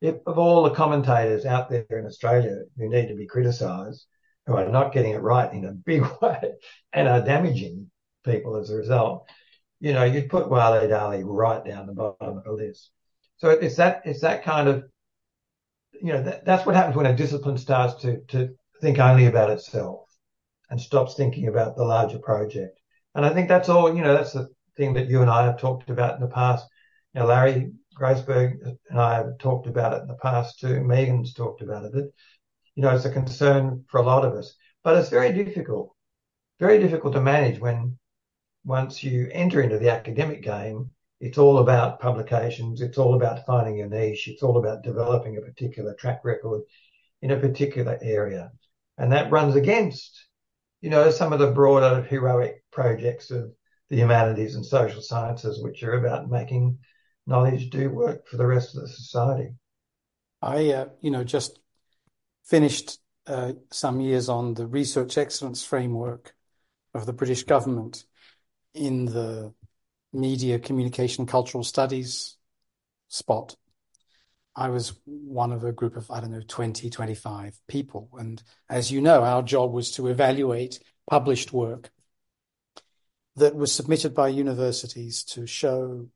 [0.00, 4.06] if of all the commentators out there in Australia who need to be criticised,
[4.46, 6.54] who are not getting it right in a big way
[6.92, 7.90] and are damaging
[8.24, 9.28] people as a result,
[9.80, 12.90] you know, you'd put Waleed Aly right down the bottom of the list.
[13.36, 14.84] So it's that it's that kind of,
[16.02, 19.50] you know, that, that's what happens when a discipline starts to to think only about
[19.50, 20.00] itself
[20.70, 22.78] and stops thinking about the larger project.
[23.14, 25.58] And I think that's all, you know, that's the thing that you and I have
[25.58, 26.66] talked about in the past.
[27.14, 28.58] You know, Larry Grossberg
[28.90, 30.80] and I have talked about it in the past too.
[30.84, 31.92] Megan's talked about it.
[31.92, 32.12] That,
[32.74, 35.94] you know, it's a concern for a lot of us, but it's very difficult,
[36.60, 37.98] very difficult to manage when
[38.64, 40.90] once you enter into the academic game,
[41.20, 42.80] it's all about publications.
[42.80, 44.28] It's all about finding a niche.
[44.28, 46.62] It's all about developing a particular track record
[47.22, 48.52] in a particular area.
[48.96, 50.26] And that runs against,
[50.80, 53.52] you know, some of the broader heroic projects of
[53.90, 56.78] the humanities and social sciences, which are about making
[57.26, 59.50] knowledge do work for the rest of the society.
[60.40, 61.58] I, uh, you know, just
[62.44, 66.34] finished uh, some years on the research excellence framework
[66.94, 68.04] of the British government
[68.72, 69.52] in the
[70.12, 72.36] media, communication, cultural studies
[73.08, 73.56] spot.
[74.54, 78.08] I was one of a group of, I don't know, 20, 25 people.
[78.18, 81.90] And as you know, our job was to evaluate published work
[83.36, 86.08] that was submitted by universities to show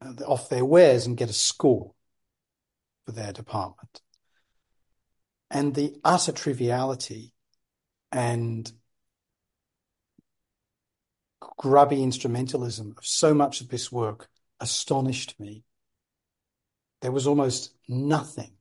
[0.00, 1.92] uh, off their wares and get a score
[3.04, 4.00] for their department.
[5.50, 7.34] And the utter triviality
[8.12, 8.70] and
[11.40, 14.28] grubby instrumentalism of so much of this work
[14.60, 15.64] astonished me.
[17.00, 18.52] There was almost nothing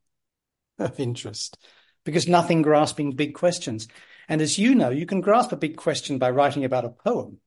[0.77, 1.57] of interest
[2.05, 3.87] because nothing grasping big questions.
[4.27, 7.39] And as you know, you can grasp a big question by writing about a poem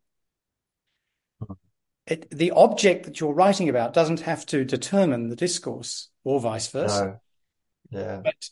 [2.06, 6.68] it, the object that you're writing about doesn't have to determine the discourse or vice
[6.68, 7.20] versa.
[7.90, 8.00] No.
[8.00, 8.20] Yeah.
[8.24, 8.50] But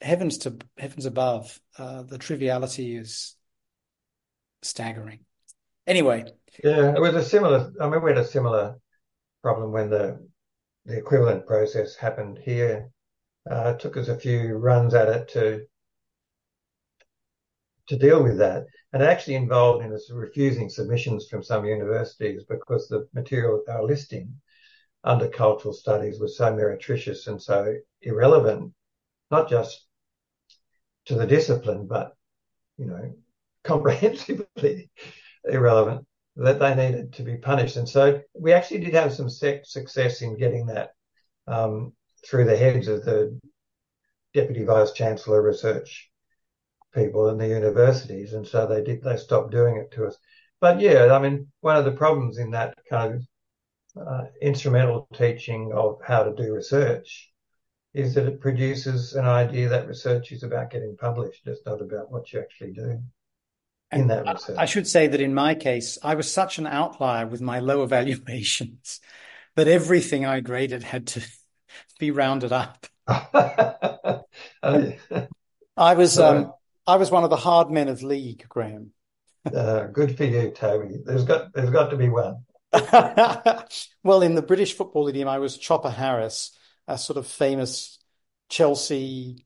[0.00, 3.34] heavens to heavens above, uh, the triviality is
[4.62, 5.20] staggering.
[5.86, 6.24] Anyway.
[6.62, 7.72] Yeah, it was a similar.
[7.80, 8.76] I mean, we had a similar
[9.42, 10.26] problem when the
[10.84, 12.90] the equivalent process happened here.
[13.50, 15.66] Uh, it took us a few runs at it to
[17.88, 22.88] to deal with that and actually involved in us refusing submissions from some universities because
[22.88, 24.32] the material they were listing
[25.04, 28.72] under cultural studies was so meretricious and so irrelevant,
[29.30, 29.86] not just
[31.06, 32.16] to the discipline, but
[32.78, 33.14] you know,
[33.64, 34.90] comprehensively
[35.44, 37.76] irrelevant that they needed to be punished.
[37.76, 40.92] And so we actually did have some success in getting that
[41.46, 41.92] um,
[42.24, 43.38] through the heads of the
[44.32, 46.10] deputy vice chancellor research
[46.94, 50.16] people in the universities, and so they did they stopped doing it to us.
[50.60, 53.14] But yeah, I mean, one of the problems in that kind
[53.96, 57.30] of uh, instrumental teaching of how to do research
[57.94, 61.46] is that it produces an idea that research is about getting published.
[61.46, 63.02] It's not about what you actually do
[63.92, 64.56] in that research.
[64.58, 67.82] I should say that in my case, I was such an outlier with my low
[67.82, 69.00] evaluations
[69.56, 71.22] that everything I graded had to
[71.98, 72.86] be rounded up.
[74.64, 74.92] Oh,
[75.76, 76.52] I was um,
[76.86, 78.92] I was one of the hard men of league, Graeme.
[79.44, 80.98] uh, good for you, Toby.
[81.04, 82.44] There's got there's got to be one.
[84.02, 87.98] well, in the British football idiom, I was Chopper Harris, a sort of famous
[88.48, 89.44] Chelsea,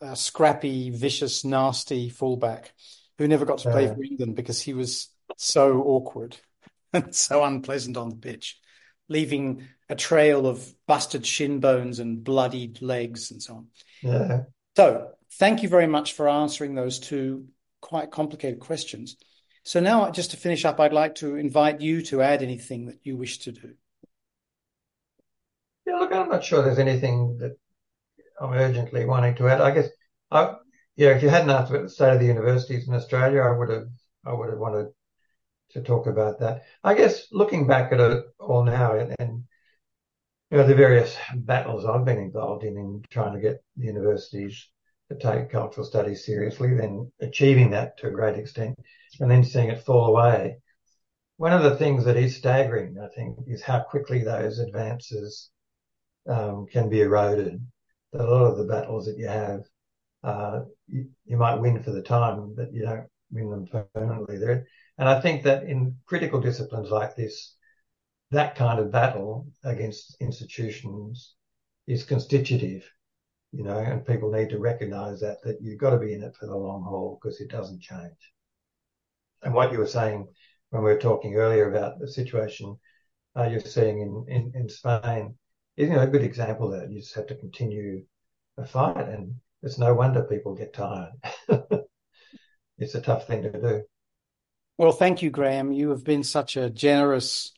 [0.00, 2.72] uh, scrappy, vicious, nasty fullback
[3.20, 6.36] who never got to play for England because he was so awkward
[6.92, 8.58] and so unpleasant on the pitch,
[9.08, 13.66] leaving a trail of busted shin bones and bloodied legs and so on.
[14.02, 14.40] Yeah.
[14.76, 17.46] So Thank you very much for answering those two
[17.80, 19.16] quite complicated questions.
[19.62, 22.98] So now, just to finish up, I'd like to invite you to add anything that
[23.04, 23.74] you wish to do.
[25.86, 27.56] Yeah, look, I'm not sure there's anything that
[28.40, 29.60] I'm urgently wanting to add.
[29.60, 29.88] I guess,
[30.30, 30.54] I,
[31.00, 33.70] yeah, if you hadn't asked about the state of the universities in Australia, I would
[33.70, 33.88] have
[34.26, 34.88] I would have wanted
[35.70, 36.64] to talk about that.
[36.84, 39.44] I guess looking back at it all now and, and
[40.50, 44.68] you know the various battles I've been involved in in trying to get the universities
[45.08, 48.78] to take cultural studies seriously, then achieving that to a great extent,
[49.20, 50.58] and then seeing it fall away.
[51.38, 55.50] One of the things that is staggering, I think, is how quickly those advances
[56.28, 57.58] um, can be eroded.
[58.12, 59.62] A lot of the battles that you have,
[60.22, 60.60] uh,
[60.90, 64.38] you, might win for the time, but you don't win them permanently.
[64.38, 64.66] There,
[64.98, 67.56] and I think that in critical disciplines like this,
[68.30, 71.34] that kind of battle against institutions
[71.86, 72.88] is constitutive,
[73.52, 76.36] you know, and people need to recognize that, that you've got to be in it
[76.38, 78.32] for the long haul because it doesn't change.
[79.42, 80.28] And what you were saying
[80.70, 82.78] when we were talking earlier about the situation
[83.36, 85.34] uh, you're seeing in, in, in Spain
[85.76, 88.04] is, you know, a good example that you just have to continue
[88.56, 91.12] the fight and it's no wonder people get tired.
[92.78, 93.82] it's a tough thing to do.
[94.78, 95.72] Well, thank you, Graeme.
[95.72, 97.52] You have been such a generous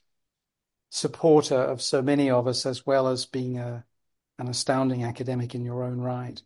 [0.90, 3.84] supporter of so many of us, as well as being a,
[4.38, 6.42] an astounding academic in your own right.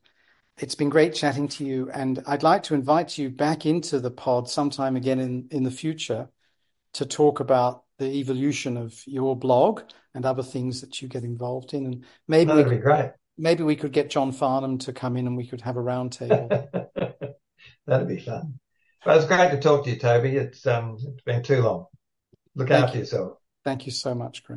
[0.58, 4.10] It's been great chatting to you, and I'd like to invite you back into the
[4.10, 6.28] pod sometime again in, in the future
[6.94, 9.82] to talk about the evolution of your blog
[10.14, 11.86] and other things that you get involved in.
[11.86, 13.12] And maybe that'd be great.
[13.38, 16.68] Maybe we could get John Farnham to come in and we could have a roundtable.
[17.86, 18.58] that'd be fun.
[19.04, 20.36] Well, it's great to talk to you, Toby.
[20.36, 21.86] It's um, it's been too long.
[22.54, 23.00] Look Thank after you.
[23.02, 23.38] yourself.
[23.64, 24.54] Thank you so much, Graeme.